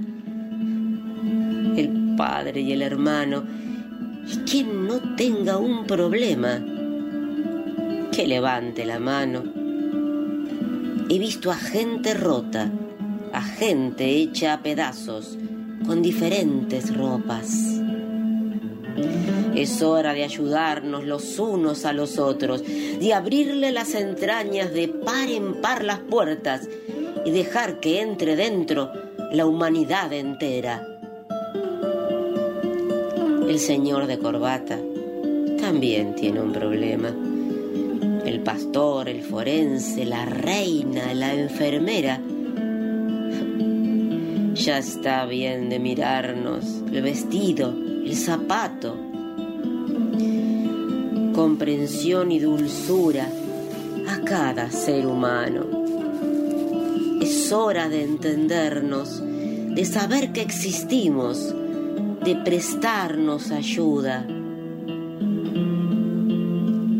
[1.76, 3.44] el padre y el hermano,
[4.26, 6.64] y quien no tenga un problema,
[8.12, 9.42] que levante la mano.
[11.10, 12.72] He visto a gente rota,
[13.34, 15.36] a gente hecha a pedazos,
[15.84, 17.83] con diferentes ropas.
[19.54, 25.28] Es hora de ayudarnos los unos a los otros, de abrirle las entrañas de par
[25.28, 26.68] en par las puertas
[27.24, 28.92] y dejar que entre dentro
[29.32, 30.86] la humanidad entera.
[33.48, 34.78] El señor de corbata
[35.60, 37.14] también tiene un problema.
[38.24, 42.20] El pastor, el forense, la reina, la enfermera.
[44.54, 47.74] Ya está bien de mirarnos el vestido,
[48.04, 48.96] el zapato.
[51.34, 53.28] Comprensión y dulzura
[54.06, 55.64] a cada ser humano.
[57.20, 61.54] Es hora de entendernos, de saber que existimos
[62.24, 64.26] de prestarnos ayuda.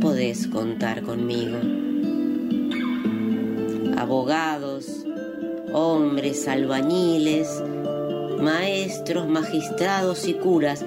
[0.01, 1.59] Podés contar conmigo.
[3.97, 5.05] Abogados,
[5.73, 7.49] hombres albañiles,
[8.41, 10.85] maestros, magistrados y curas,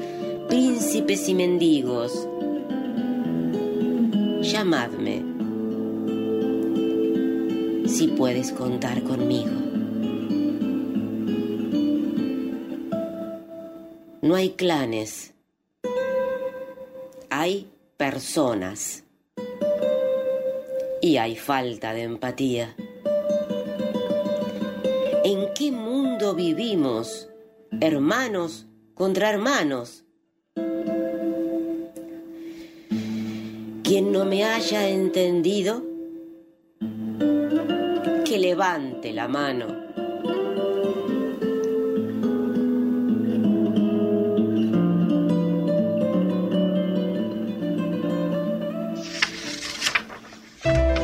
[0.48, 2.28] príncipes y mendigos.
[4.42, 5.38] Llamadme
[7.88, 9.52] si puedes contar conmigo.
[14.22, 15.34] No hay clanes,
[17.30, 19.04] hay personas
[21.02, 22.76] y hay falta de empatía.
[25.24, 27.30] ¿En qué mundo vivimos,
[27.82, 30.04] hermanos contra hermanos?
[33.84, 35.84] Quien no me haya entendido,
[38.26, 39.68] que levante la mano.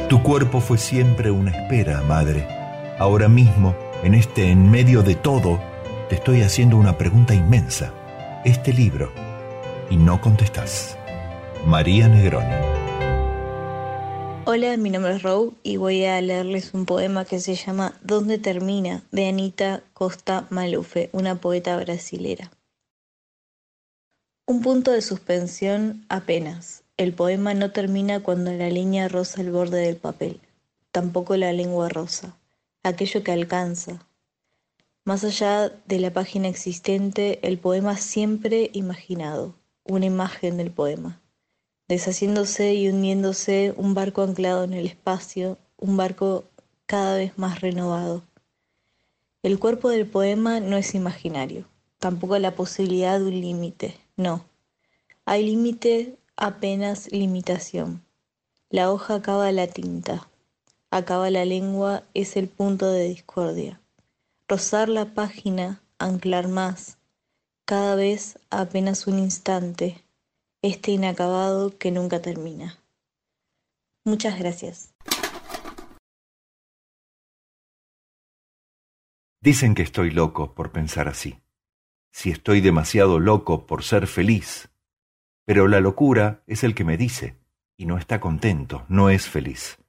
[0.09, 2.45] Tu cuerpo fue siempre una espera, madre.
[2.99, 5.59] Ahora mismo, en este en medio de todo,
[6.13, 7.91] te estoy haciendo una pregunta inmensa.
[8.45, 9.11] Este libro.
[9.89, 10.95] Y no contestás.
[11.65, 12.53] María Negroni.
[14.45, 18.37] Hola, mi nombre es Row y voy a leerles un poema que se llama ¿Dónde
[18.37, 19.01] termina?
[19.11, 22.51] de Anita Costa Malufe, una poeta brasilera.
[24.45, 26.83] Un punto de suspensión apenas.
[26.95, 30.39] El poema no termina cuando la línea roza el borde del papel,
[30.91, 32.37] tampoco la lengua rosa,
[32.83, 34.05] aquello que alcanza.
[35.05, 39.53] Más allá de la página existente, el poema siempre imaginado,
[39.83, 41.21] una imagen del poema,
[41.89, 46.45] deshaciéndose y hundiéndose un barco anclado en el espacio, un barco
[46.85, 48.23] cada vez más renovado.
[49.41, 51.65] El cuerpo del poema no es imaginario,
[51.99, 54.45] tampoco la posibilidad de un límite, no.
[55.25, 58.05] Hay límite apenas limitación.
[58.69, 60.29] La hoja acaba la tinta,
[60.91, 63.81] acaba la lengua es el punto de discordia.
[64.53, 66.99] Rozar la página, anclar más,
[67.65, 70.05] cada vez apenas un instante,
[70.61, 72.77] este inacabado que nunca termina.
[74.05, 74.93] Muchas gracias.
[79.41, 81.41] Dicen que estoy loco por pensar así.
[82.11, 84.69] Si estoy demasiado loco por ser feliz,
[85.45, 87.39] pero la locura es el que me dice,
[87.75, 89.79] y no está contento, no es feliz.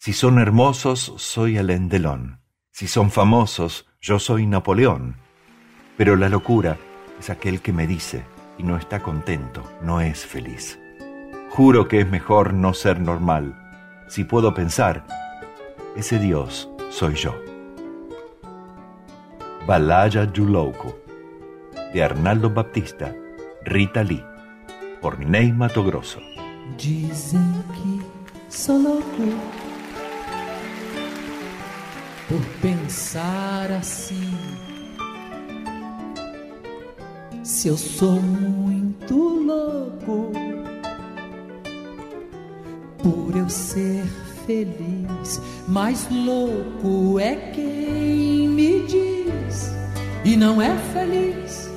[0.00, 2.45] Si son hermosos, soy Alain Delon.
[2.78, 5.16] Si son famosos, yo soy Napoleón.
[5.96, 6.76] Pero la locura
[7.18, 8.26] es aquel que me dice,
[8.58, 10.78] y no está contento, no es feliz.
[11.48, 13.56] Juro que es mejor no ser normal.
[14.08, 15.06] Si puedo pensar,
[15.96, 17.34] ese Dios soy yo.
[19.66, 20.98] Balaya Yulouco,
[21.94, 23.14] de Arnaldo Baptista,
[23.64, 24.22] Rita Lee,
[25.00, 26.20] por Ney Mato Grosso.
[26.76, 27.40] Dizem
[27.72, 28.04] que
[28.50, 29.55] sou louco
[32.28, 34.36] por pensar assim.
[37.42, 40.32] Se eu sou muito louco
[42.98, 44.04] por eu ser
[44.46, 49.70] feliz, mais louco é quem me diz
[50.24, 51.70] e não é feliz.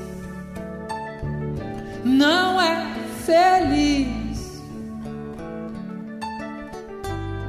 [2.03, 2.87] Não é
[3.25, 4.18] feliz.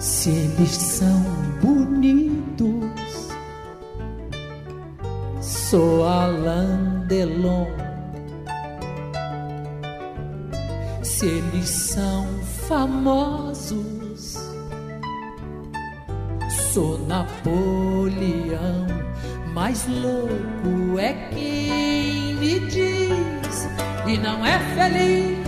[0.01, 1.23] Se eles são
[1.63, 3.29] bonitos,
[5.43, 7.67] sou Alain Delon.
[11.03, 12.27] Se eles são
[12.67, 14.39] famosos,
[16.73, 18.87] sou Napoleão.
[19.53, 23.69] Mais louco é quem me diz
[24.07, 25.40] e não é feliz.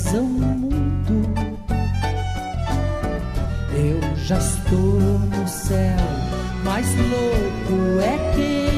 [0.00, 1.12] Rezam muito,
[3.74, 5.96] eu já estou no céu.
[6.64, 8.69] Mais louco é quem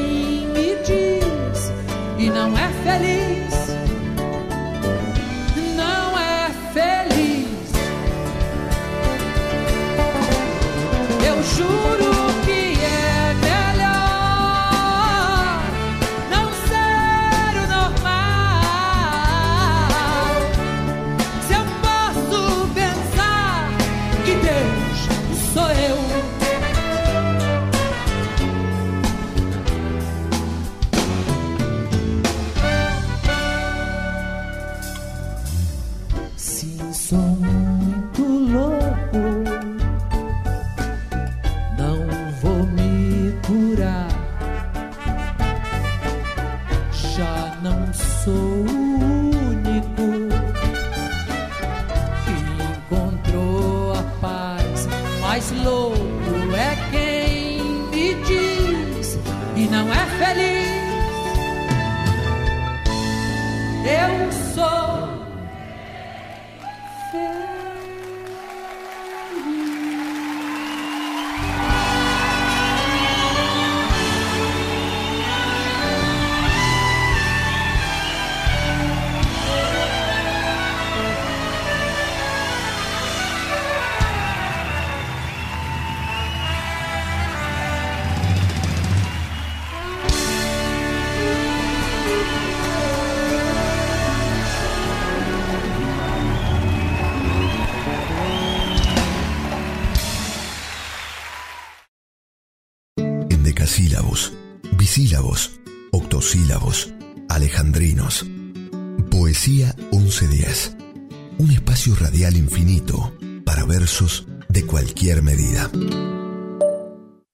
[112.53, 113.11] infinito
[113.47, 115.71] para versos de cualquier medida.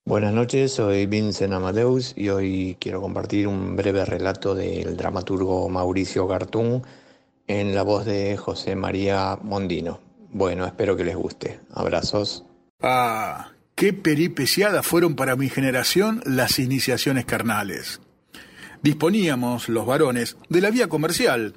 [0.04, 6.28] Buenas noches, soy Vincent Amadeus y hoy quiero compartir un breve relato del dramaturgo Mauricio
[6.28, 6.84] Gartún
[7.48, 9.98] en la voz de José María Mondino.
[10.30, 11.58] Bueno, espero que les guste.
[11.74, 12.44] Abrazos.
[12.80, 18.00] Ah, qué peripeciadas fueron para mi generación las iniciaciones carnales.
[18.84, 21.54] Disponíamos, los varones, de la vía comercial.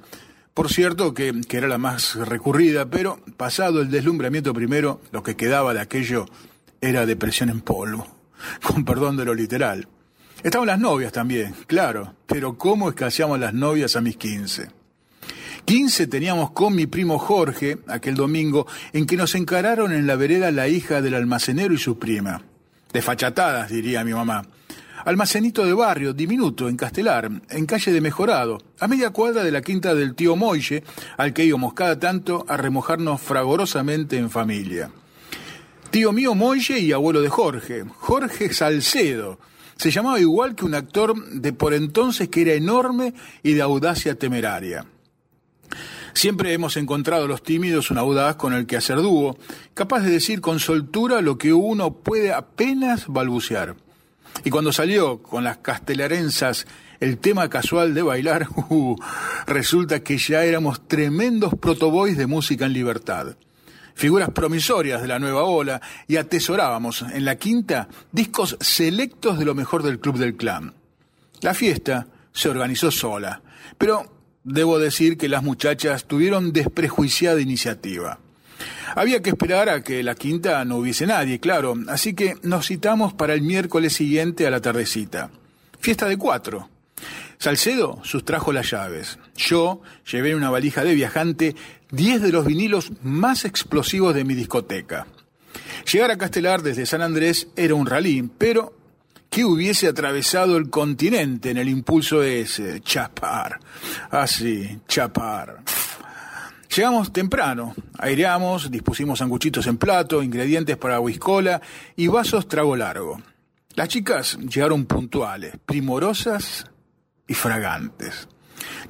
[0.54, 5.36] Por cierto que, que era la más recurrida, pero pasado el deslumbramiento primero, lo que
[5.36, 6.26] quedaba de aquello
[6.80, 8.06] era depresión en polvo,
[8.62, 9.88] con perdón de lo literal.
[10.42, 14.68] Estaban las novias también, claro, pero ¿cómo escaseamos las novias a mis 15?
[15.64, 20.50] 15 teníamos con mi primo Jorge aquel domingo en que nos encararon en la vereda
[20.50, 22.42] la hija del almacenero y su prima.
[22.92, 24.42] Desfachatadas, diría mi mamá.
[25.04, 29.62] Almacenito de barrio, diminuto, en Castelar, en calle de Mejorado, a media cuadra de la
[29.62, 30.84] quinta del tío Moille,
[31.16, 34.90] al que íbamos cada tanto a remojarnos fragorosamente en familia.
[35.90, 39.38] Tío mío Moille y abuelo de Jorge, Jorge Salcedo.
[39.76, 44.14] Se llamaba igual que un actor de por entonces que era enorme y de audacia
[44.14, 44.86] temeraria.
[46.14, 49.36] Siempre hemos encontrado a los tímidos un audaz con el que hacer dúo,
[49.74, 53.76] capaz de decir con soltura lo que uno puede apenas balbucear.
[54.44, 56.66] Y cuando salió con las castelarenzas
[57.00, 58.96] el tema casual de bailar, uh,
[59.46, 63.36] resulta que ya éramos tremendos protoboys de música en libertad.
[63.94, 69.54] Figuras promisorias de la nueva ola y atesorábamos en la quinta discos selectos de lo
[69.54, 70.74] mejor del Club del Clan.
[71.40, 73.42] La fiesta se organizó sola,
[73.76, 74.12] pero
[74.44, 78.18] debo decir que las muchachas tuvieron desprejuiciada iniciativa.
[78.94, 83.14] Había que esperar a que la quinta no hubiese nadie, claro, así que nos citamos
[83.14, 85.30] para el miércoles siguiente a la tardecita.
[85.80, 86.68] Fiesta de cuatro.
[87.38, 89.18] Salcedo sustrajo las llaves.
[89.36, 91.56] Yo llevé en una valija de viajante
[91.90, 95.06] diez de los vinilos más explosivos de mi discoteca.
[95.90, 98.74] Llegar a Castelar desde San Andrés era un rally, pero
[99.28, 103.58] que hubiese atravesado el continente en el impulso ese, chapar.
[104.10, 105.62] Así, ah, chapar.
[106.74, 111.60] Llegamos temprano, aireamos, dispusimos sanguchitos en plato, ingredientes para whiskola
[111.96, 113.20] y vasos trago largo.
[113.74, 116.64] Las chicas llegaron puntuales, primorosas
[117.28, 118.26] y fragantes.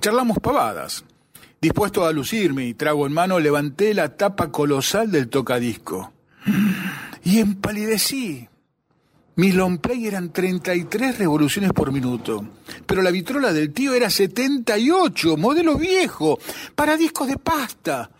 [0.00, 1.04] Charlamos pavadas.
[1.60, 6.12] Dispuesto a lucirme y trago en mano, levanté la tapa colosal del tocadisco.
[7.24, 8.48] Y empalidecí.
[9.34, 12.44] Mis long play eran 33 revoluciones por minuto,
[12.84, 16.38] pero la vitrola del tío era 78, modelo viejo,
[16.74, 18.10] para discos de pasta.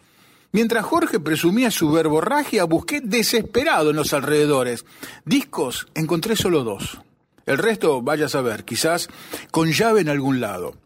[0.53, 4.87] Mientras Jorge presumía su verborragia, busqué desesperado en los alrededores.
[5.27, 6.99] Discos encontré solo dos.
[7.45, 9.09] El resto, vaya a saber, quizás
[9.51, 10.77] con llave en algún lado.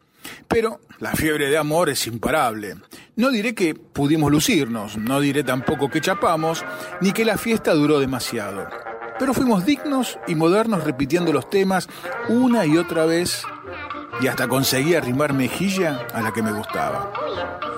[0.48, 2.74] Pero la fiebre de amor es imparable.
[3.14, 6.64] No diré que pudimos lucirnos, no diré tampoco que chapamos,
[7.00, 8.85] ni que la fiesta duró demasiado
[9.18, 11.88] pero fuimos dignos y modernos repitiendo los temas
[12.28, 13.42] una y otra vez
[14.20, 17.12] y hasta conseguí arrimar mejilla a la que me gustaba.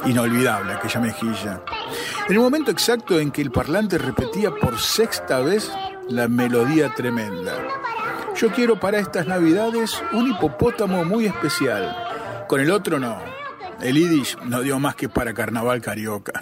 [0.07, 1.63] Inolvidable aquella mejilla.
[2.29, 5.71] En el momento exacto en que el parlante repetía por sexta vez
[6.09, 7.55] la melodía tremenda.
[8.37, 11.97] Yo quiero para estas navidades un hipopótamo muy especial.
[12.47, 13.19] Con el otro no.
[13.81, 16.41] El Yiddish no dio más que para carnaval carioca.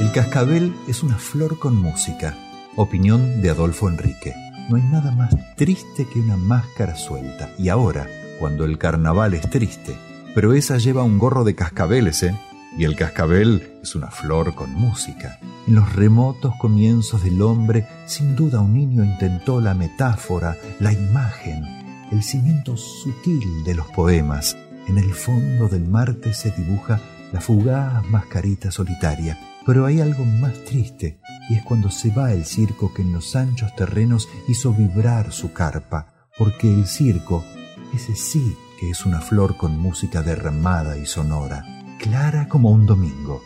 [0.00, 2.34] El cascabel es una flor con música
[2.76, 4.32] Opinión de Adolfo Enrique.
[4.68, 7.50] No hay nada más triste que una máscara suelta.
[7.58, 8.06] Y ahora,
[8.38, 9.96] cuando el carnaval es triste,
[10.36, 12.38] pero esa lleva un gorro de cascabeles, ¿eh?
[12.78, 15.40] Y el cascabel es una flor con música.
[15.66, 21.64] En los remotos comienzos del hombre, sin duda un niño intentó la metáfora, la imagen,
[22.12, 24.56] el cimiento sutil de los poemas.
[24.86, 27.00] En el fondo del Marte se dibuja
[27.32, 29.36] la fugaz mascarita solitaria.
[29.66, 31.20] Pero hay algo más triste
[31.50, 35.52] y es cuando se va el circo que en los anchos terrenos hizo vibrar su
[35.52, 37.44] carpa, porque el circo,
[37.92, 41.64] ese sí que es una flor con música derramada y sonora,
[41.98, 43.42] clara como un domingo.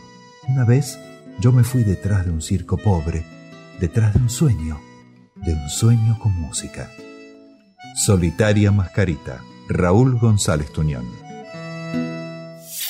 [0.47, 0.99] Una vez
[1.39, 3.25] yo me fui detrás de un circo pobre,
[3.79, 4.79] detrás de un sueño,
[5.35, 6.91] de un sueño con música.
[7.95, 11.05] Solitaria Mascarita, Raúl González Tuñón.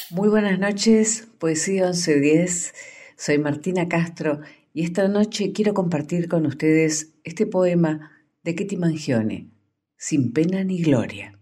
[0.10, 2.74] Muy buenas noches, Poesía 1110.
[3.18, 4.42] Soy Martina Castro
[4.76, 8.12] y esta noche quiero compartir con ustedes este poema
[8.44, 9.50] de Ketty Mangione,
[9.96, 11.40] Sin pena ni gloria.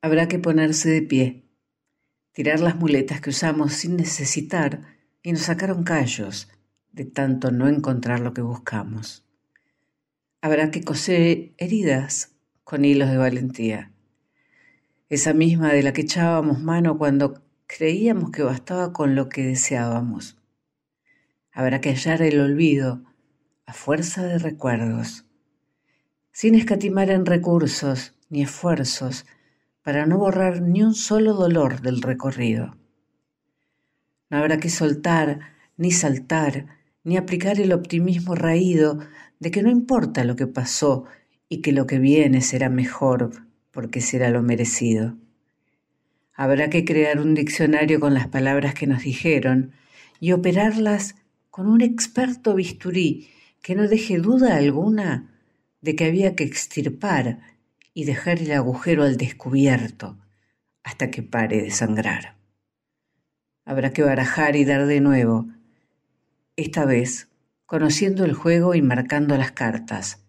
[0.00, 1.44] Habrá que ponerse de pie,
[2.32, 6.48] tirar las muletas que usamos sin necesitar y nos sacaron callos
[6.90, 9.26] de tanto no encontrar lo que buscamos.
[10.40, 12.30] Habrá que coser heridas
[12.64, 13.92] con hilos de valentía,
[15.10, 20.38] esa misma de la que echábamos mano cuando creíamos que bastaba con lo que deseábamos
[21.54, 23.04] Habrá que hallar el olvido
[23.64, 25.24] a fuerza de recuerdos,
[26.32, 29.24] sin escatimar en recursos ni esfuerzos
[29.84, 32.76] para no borrar ni un solo dolor del recorrido.
[34.30, 35.38] No habrá que soltar,
[35.76, 36.66] ni saltar,
[37.04, 38.98] ni aplicar el optimismo raído
[39.38, 41.04] de que no importa lo que pasó
[41.48, 43.30] y que lo que viene será mejor
[43.70, 45.16] porque será lo merecido.
[46.34, 49.70] Habrá que crear un diccionario con las palabras que nos dijeron
[50.18, 51.14] y operarlas
[51.54, 53.30] con un experto bisturí
[53.62, 55.38] que no deje duda alguna
[55.82, 57.42] de que había que extirpar
[57.92, 60.18] y dejar el agujero al descubierto
[60.82, 62.34] hasta que pare de sangrar.
[63.64, 65.46] Habrá que barajar y dar de nuevo,
[66.56, 67.28] esta vez
[67.66, 70.26] conociendo el juego y marcando las cartas,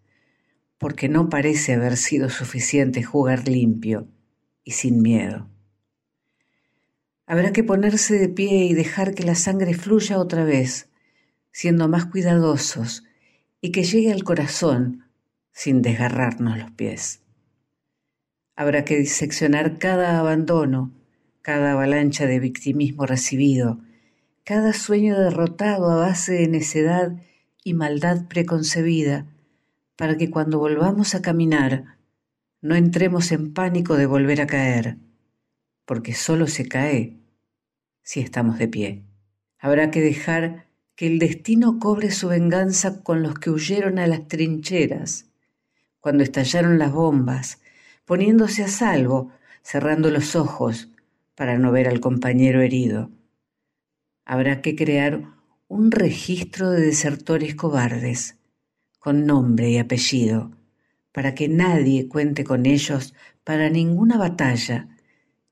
[0.78, 4.08] porque no parece haber sido suficiente jugar limpio
[4.64, 5.50] y sin miedo.
[7.26, 10.88] Habrá que ponerse de pie y dejar que la sangre fluya otra vez,
[11.56, 13.06] siendo más cuidadosos
[13.62, 15.06] y que llegue al corazón
[15.54, 17.22] sin desgarrarnos los pies.
[18.58, 20.92] Habrá que diseccionar cada abandono,
[21.42, 23.80] cada avalancha de victimismo recibido,
[24.44, 27.14] cada sueño derrotado a base de necedad
[27.64, 29.26] y maldad preconcebida,
[29.96, 31.96] para que cuando volvamos a caminar
[32.60, 34.98] no entremos en pánico de volver a caer,
[35.86, 37.16] porque solo se cae
[38.02, 39.04] si estamos de pie.
[39.58, 40.65] Habrá que dejar
[40.96, 45.26] que el destino cobre su venganza con los que huyeron a las trincheras,
[46.00, 47.62] cuando estallaron las bombas,
[48.06, 49.32] poniéndose a salvo,
[49.62, 50.90] cerrando los ojos
[51.36, 53.10] para no ver al compañero herido.
[54.24, 55.34] Habrá que crear
[55.68, 58.38] un registro de desertores cobardes,
[59.00, 60.52] con nombre y apellido,
[61.12, 63.14] para que nadie cuente con ellos
[63.44, 64.88] para ninguna batalla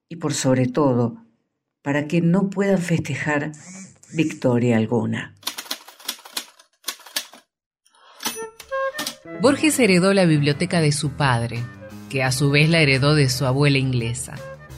[0.08, 1.24] y por sobre todo
[1.82, 3.52] para que no puedan festejar
[4.14, 5.34] victoria alguna.
[9.42, 11.64] Borges heredó la biblioteca de su padre,
[12.10, 14.36] que a su vez la heredó de su abuela inglesa.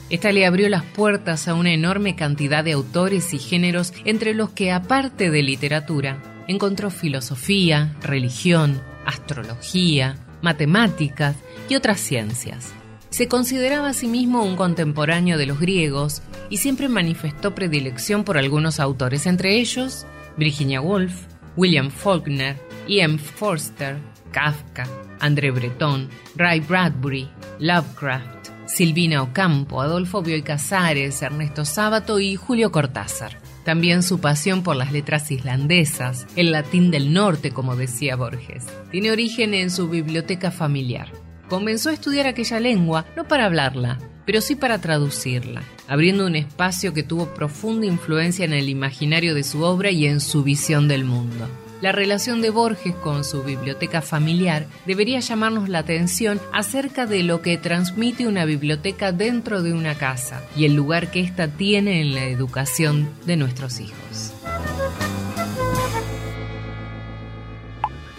[0.08, 4.50] Esta le abrió las puertas a una enorme cantidad de autores y géneros entre los
[4.50, 11.36] que, aparte de literatura, encontró filosofía, religión, astrología, matemáticas
[11.68, 12.72] y otras ciencias.
[13.16, 16.20] Se consideraba a sí mismo un contemporáneo de los griegos
[16.50, 20.04] y siempre manifestó predilección por algunos autores, entre ellos
[20.36, 21.22] Virginia Woolf,
[21.56, 23.16] William Faulkner, E.M.
[23.16, 23.96] Forster,
[24.32, 24.86] Kafka,
[25.18, 27.26] André Breton, Ray Bradbury,
[27.58, 33.38] Lovecraft, Silvina Ocampo, Adolfo Bioy Casares, Ernesto Sábato y Julio Cortázar.
[33.64, 39.10] También su pasión por las letras islandesas, el latín del norte, como decía Borges, tiene
[39.10, 41.08] origen en su biblioteca familiar.
[41.48, 46.92] Comenzó a estudiar aquella lengua no para hablarla, pero sí para traducirla, abriendo un espacio
[46.92, 51.04] que tuvo profunda influencia en el imaginario de su obra y en su visión del
[51.04, 51.48] mundo.
[51.82, 57.42] La relación de Borges con su biblioteca familiar debería llamarnos la atención acerca de lo
[57.42, 62.14] que transmite una biblioteca dentro de una casa y el lugar que ésta tiene en
[62.14, 64.32] la educación de nuestros hijos.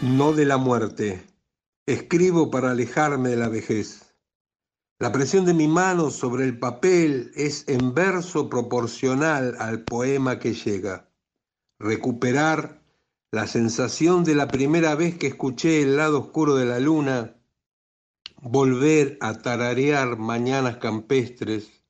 [0.01, 1.23] No de la muerte.
[1.87, 4.13] Escribo para alejarme de la vejez.
[4.99, 10.53] La presión de mi mano sobre el papel es en verso proporcional al poema que
[10.53, 11.09] llega.
[11.79, 12.83] Recuperar
[13.31, 17.37] la sensación de la primera vez que escuché el lado oscuro de la luna,
[18.41, 21.85] volver a tararear mañanas campestres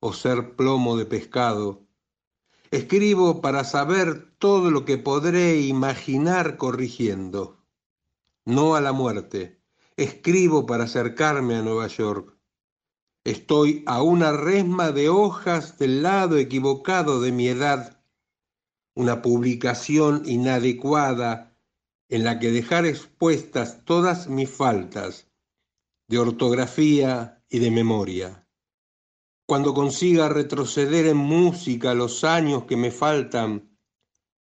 [0.00, 1.86] o ser plomo de pescado.
[2.70, 7.55] Escribo para saber todo lo que podré imaginar corrigiendo.
[8.46, 9.60] No a la muerte.
[9.96, 12.38] Escribo para acercarme a Nueva York.
[13.24, 17.96] Estoy a una resma de hojas del lado equivocado de mi edad
[18.96, 21.54] una publicación inadecuada
[22.08, 25.28] en la que dejar expuestas todas mis faltas
[26.08, 28.48] de ortografía y de memoria.
[29.46, 33.76] Cuando consiga retroceder en música los años que me faltan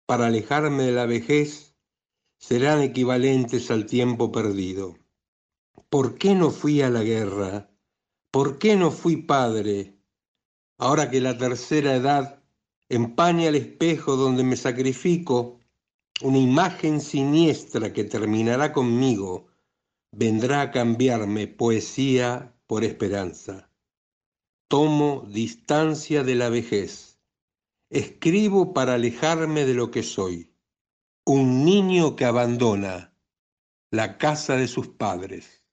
[0.06, 1.65] para alejarme de la vejez,
[2.38, 4.98] serán equivalentes al tiempo perdido.
[5.90, 7.72] ¿Por qué no fui a la guerra?
[8.32, 9.98] ¿Por qué no fui padre?
[10.78, 12.44] Ahora que la tercera edad
[12.90, 15.60] empaña el espejo donde me sacrifico,
[16.22, 19.48] una imagen siniestra que terminará conmigo,
[20.12, 23.70] vendrá a cambiarme poesía por esperanza.
[24.68, 27.20] Tomo distancia de la vejez.
[27.90, 30.55] Escribo para alejarme de lo que soy.
[31.28, 33.12] Un niño que abandona
[33.90, 35.64] la casa de sus padres.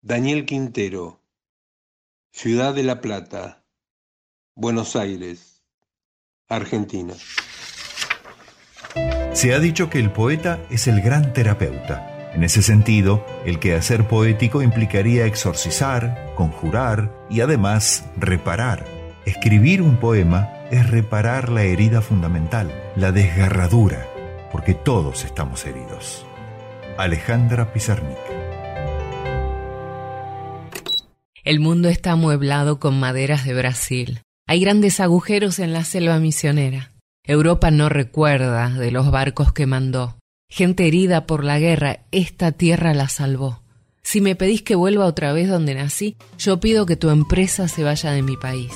[0.00, 1.20] Daniel Quintero,
[2.32, 3.66] Ciudad de la Plata,
[4.54, 5.62] Buenos Aires,
[6.48, 7.12] Argentina.
[9.34, 12.32] Se ha dicho que el poeta es el gran terapeuta.
[12.32, 18.86] En ese sentido, el quehacer poético implicaría exorcizar, conjurar y además reparar.
[19.26, 24.06] Escribir un poema es reparar la herida fundamental, la desgarradura,
[24.50, 26.24] porque todos estamos heridos.
[26.98, 28.16] Alejandra Pizarnik.
[31.44, 34.20] El mundo está amueblado con maderas de Brasil.
[34.48, 36.92] Hay grandes agujeros en la selva misionera.
[37.22, 40.16] Europa no recuerda de los barcos que mandó.
[40.48, 43.62] Gente herida por la guerra, esta tierra la salvó.
[44.02, 47.82] Si me pedís que vuelva otra vez donde nací, yo pido que tu empresa se
[47.82, 48.72] vaya de mi país.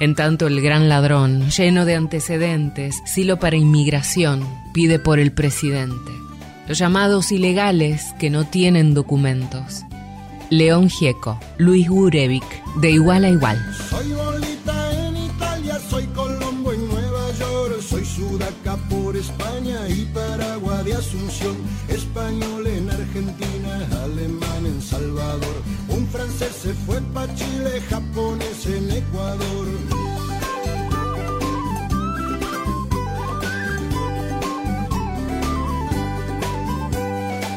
[0.00, 6.12] En tanto el gran ladrón, lleno de antecedentes, silo para inmigración, pide por el presidente.
[6.68, 9.84] los llamados ilegales que no tienen documentos.
[10.50, 12.44] León Gieco, Luis Gurevich,
[12.76, 13.58] de igual a igual.
[13.88, 20.84] Soy bolita en Italia, soy Colombo en Nueva York, soy Sudaca por España y Paraguay
[20.84, 21.56] de Asunción,
[21.88, 25.62] español en Argentina, alemán en Salvador,
[26.10, 29.66] francés se fue para Chile, japonés en Ecuador.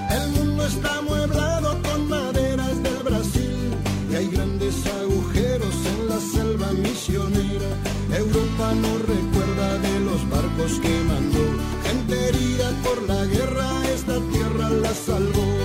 [0.09, 3.73] El mundo está amueblado con maderas del Brasil
[4.11, 7.69] y hay grandes agujeros en la selva misionera.
[8.13, 11.45] Europa no recuerda de los barcos que mandó.
[11.83, 15.60] Gente herida por la guerra, esta tierra la salvó.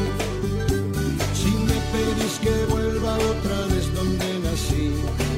[2.46, 4.92] Que vuelva otra vez donde nací,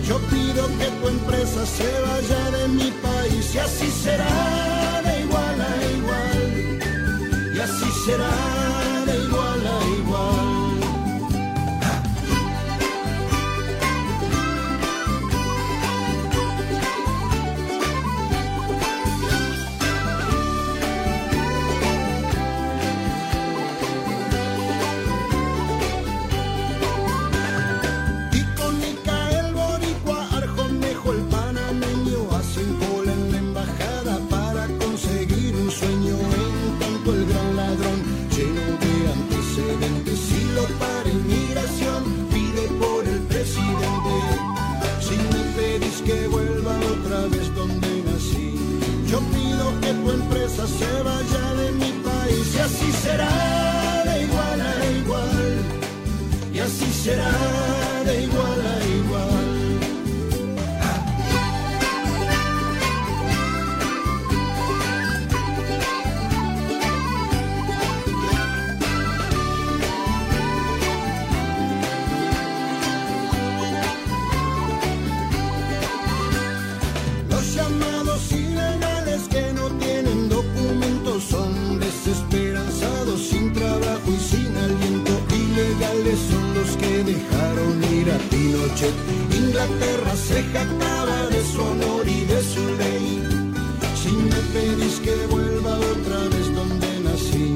[0.06, 5.58] yo pido que tu empresa se vaya de mi país y así será de igual
[5.58, 7.54] a igual.
[7.54, 8.57] Y así será
[50.78, 53.37] se vaya de mi país y así será
[89.32, 93.22] Inglaterra se jactaba de su honor y de su ley.
[94.00, 97.54] Si me pedís que vuelva otra vez donde nací,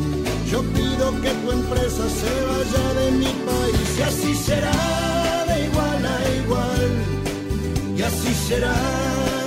[0.50, 6.06] yo pido que tu empresa se vaya de mi país y así será de igual
[6.06, 6.90] a igual.
[7.96, 9.41] Y así será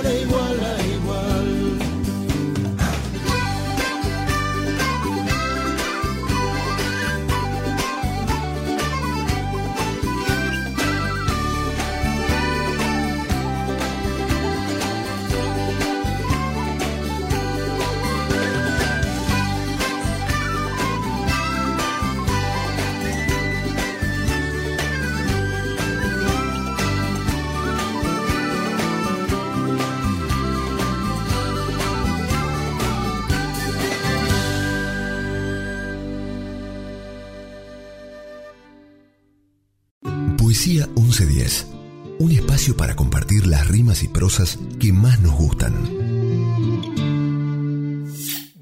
[42.76, 45.74] para compartir las rimas y prosas que más nos gustan.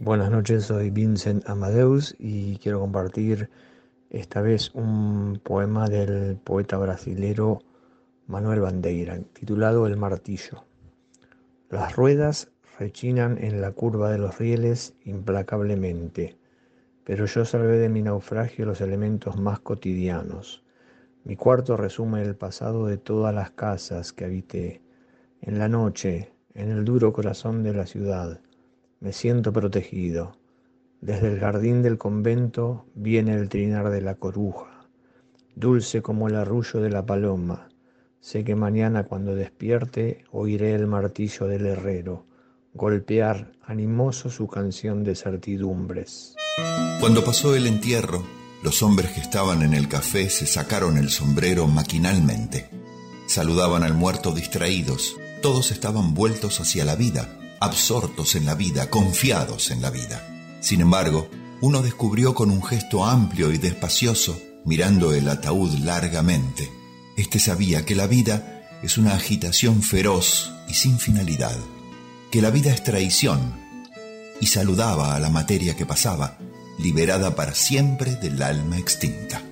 [0.01, 3.51] Buenas noches, soy Vincent Amadeus y quiero compartir
[4.11, 7.63] esta vez un poema del poeta brasilero
[8.27, 10.65] Manuel Bandeira, titulado El martillo.
[11.71, 16.37] Las ruedas rechinan en la curva de los rieles implacablemente,
[17.05, 20.64] pero yo salvé de mi naufragio los elementos más cotidianos.
[21.25, 24.83] Mi cuarto resume el pasado de todas las casas que habité.
[25.41, 28.41] En la noche, en el duro corazón de la ciudad,
[29.01, 30.37] me siento protegido.
[31.01, 34.87] Desde el jardín del convento viene el trinar de la coruja,
[35.55, 37.69] dulce como el arrullo de la paloma.
[38.21, 42.27] Sé que mañana cuando despierte oiré el martillo del herrero
[42.75, 46.35] golpear animoso su canción de certidumbres.
[47.01, 48.25] Cuando pasó el entierro,
[48.65, 52.71] los hombres que estaban en el café se sacaron el sombrero maquinalmente.
[53.27, 55.17] Saludaban al muerto distraídos.
[55.43, 57.29] Todos estaban vueltos hacia la vida,
[57.61, 60.59] absortos en la vida, confiados en la vida.
[60.63, 61.29] Sin embargo,
[61.61, 66.73] uno descubrió con un gesto amplio y despacioso, mirando el ataúd largamente.
[67.19, 71.59] Este sabía que la vida es una agitación feroz y sin finalidad,
[72.31, 73.61] que la vida es traición,
[74.41, 76.39] y saludaba a la materia que pasaba,
[76.79, 79.43] liberada para siempre del alma extinta.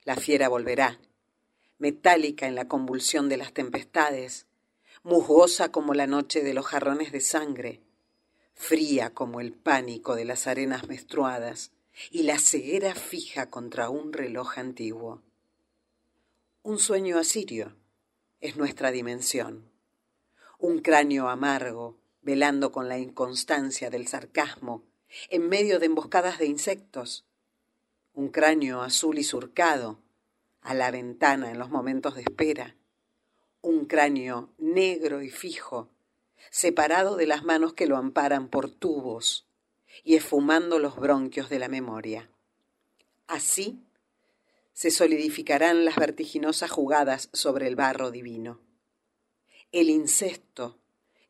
[0.04, 1.00] La fiera volverá,
[1.78, 4.46] metálica en la convulsión de las tempestades,
[5.02, 7.82] musgosa como la noche de los jarrones de sangre,
[8.54, 11.72] fría como el pánico de las arenas menstruadas
[12.12, 15.22] y la ceguera fija contra un reloj antiguo.
[16.62, 17.76] Un sueño asirio
[18.40, 19.68] es nuestra dimensión,
[20.58, 24.84] un cráneo amargo velando con la inconstancia del sarcasmo
[25.30, 27.24] en medio de emboscadas de insectos,
[28.12, 29.98] un cráneo azul y surcado
[30.60, 32.76] a la ventana en los momentos de espera,
[33.60, 35.88] un cráneo negro y fijo,
[36.50, 39.46] separado de las manos que lo amparan por tubos
[40.04, 42.30] y esfumando los bronquios de la memoria.
[43.26, 43.80] Así
[44.72, 48.60] se solidificarán las vertiginosas jugadas sobre el barro divino.
[49.72, 50.78] El incesto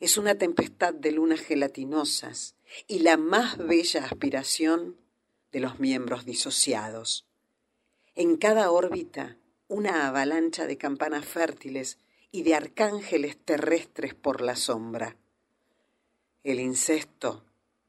[0.00, 2.55] es una tempestad de lunas gelatinosas
[2.86, 4.96] y la más bella aspiración
[5.52, 7.26] de los miembros disociados.
[8.14, 9.38] En cada órbita,
[9.68, 11.98] una avalancha de campanas fértiles
[12.30, 15.16] y de arcángeles terrestres por la sombra.
[16.44, 17.44] El incesto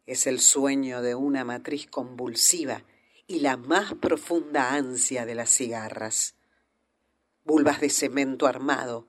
[0.05, 2.83] es el sueño de una matriz convulsiva
[3.27, 6.35] y la más profunda ansia de las cigarras.
[7.43, 9.07] Vulvas de cemento armado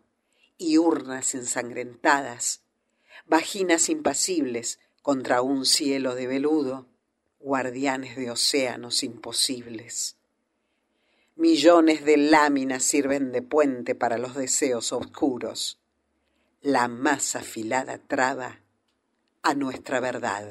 [0.58, 2.62] y urnas ensangrentadas,
[3.26, 6.86] vaginas impasibles contra un cielo de veludo,
[7.40, 10.16] guardianes de océanos imposibles.
[11.36, 15.78] Millones de láminas sirven de puente para los deseos oscuros.
[16.60, 18.60] La más afilada traba
[19.42, 20.50] a nuestra verdad.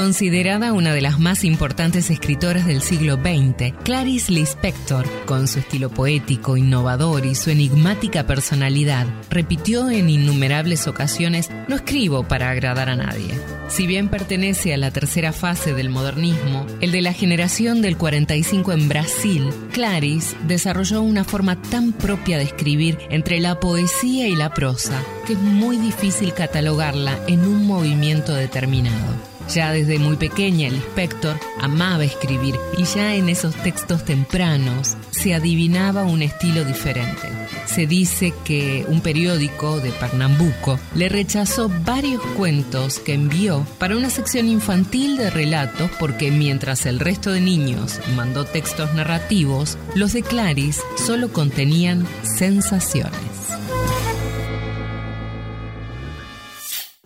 [0.00, 5.90] Considerada una de las más importantes escritoras del siglo XX, Clarice Lispector, con su estilo
[5.90, 12.96] poético, innovador y su enigmática personalidad, repitió en innumerables ocasiones, no escribo para agradar a
[12.96, 13.38] nadie.
[13.68, 18.72] Si bien pertenece a la tercera fase del modernismo, el de la generación del 45
[18.72, 24.54] en Brasil, Clarice desarrolló una forma tan propia de escribir entre la poesía y la
[24.54, 29.29] prosa, que es muy difícil catalogarla en un movimiento determinado.
[29.54, 35.34] Ya desde muy pequeña el inspector amaba escribir y ya en esos textos tempranos se
[35.34, 37.28] adivinaba un estilo diferente.
[37.66, 44.08] Se dice que un periódico de Pernambuco le rechazó varios cuentos que envió para una
[44.08, 50.22] sección infantil de relatos porque mientras el resto de niños mandó textos narrativos, los de
[50.22, 53.12] Clarice solo contenían sensaciones.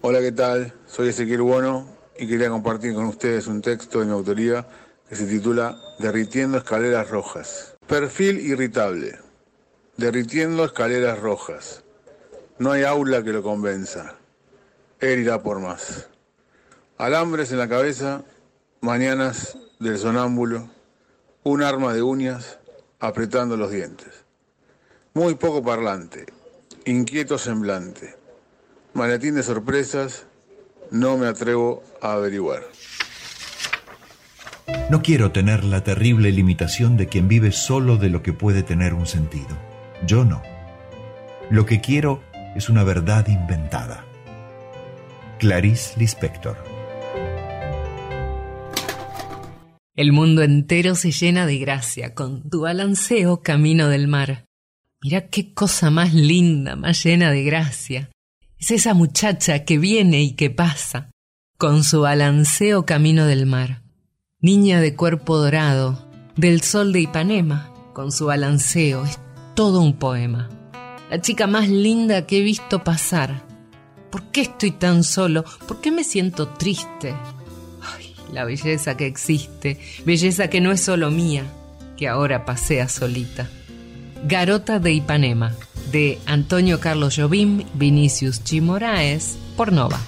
[0.02, 0.74] Hola, ¿qué tal?
[0.86, 4.66] Soy Ezequiel Bueno y quería compartir con ustedes un texto de mi autoría
[5.08, 7.74] que se titula Derritiendo escaleras rojas.
[7.86, 9.18] Perfil irritable.
[9.96, 11.84] Derritiendo escaleras rojas.
[12.58, 14.14] No hay aula que lo convenza.
[15.00, 16.08] Él irá por más.
[16.98, 18.24] Alambres en la cabeza,
[18.80, 20.68] mañanas del sonámbulo,
[21.42, 22.58] un arma de uñas
[23.00, 24.24] apretando los dientes.
[25.12, 26.26] Muy poco parlante,
[26.84, 28.16] inquieto semblante,
[28.94, 30.26] maletín de sorpresas,
[30.90, 32.62] no me atrevo a averiguar.
[34.90, 38.94] No quiero tener la terrible limitación de quien vive solo de lo que puede tener
[38.94, 39.56] un sentido.
[40.06, 40.42] Yo no.
[41.50, 42.22] Lo que quiero
[42.54, 44.04] es una verdad inventada.
[45.38, 46.56] Clarice Lispector.
[49.96, 54.44] El mundo entero se llena de gracia con tu balanceo camino del mar.
[55.00, 58.10] Mira qué cosa más linda, más llena de gracia.
[58.58, 61.10] Es esa muchacha que viene y que pasa,
[61.58, 63.82] con su balanceo camino del mar.
[64.40, 69.18] Niña de cuerpo dorado, del sol de Ipanema, con su balanceo, es
[69.54, 70.48] todo un poema.
[71.10, 73.44] La chica más linda que he visto pasar.
[74.10, 75.44] ¿Por qué estoy tan solo?
[75.66, 77.14] ¿Por qué me siento triste?
[77.82, 81.44] Ay, la belleza que existe, belleza que no es solo mía,
[81.96, 83.48] que ahora pasea solita.
[84.26, 85.54] Garota de Ipanema,
[85.94, 90.00] de Antonio Carlos Jobim, Vinicius Chimoraes, por Nova.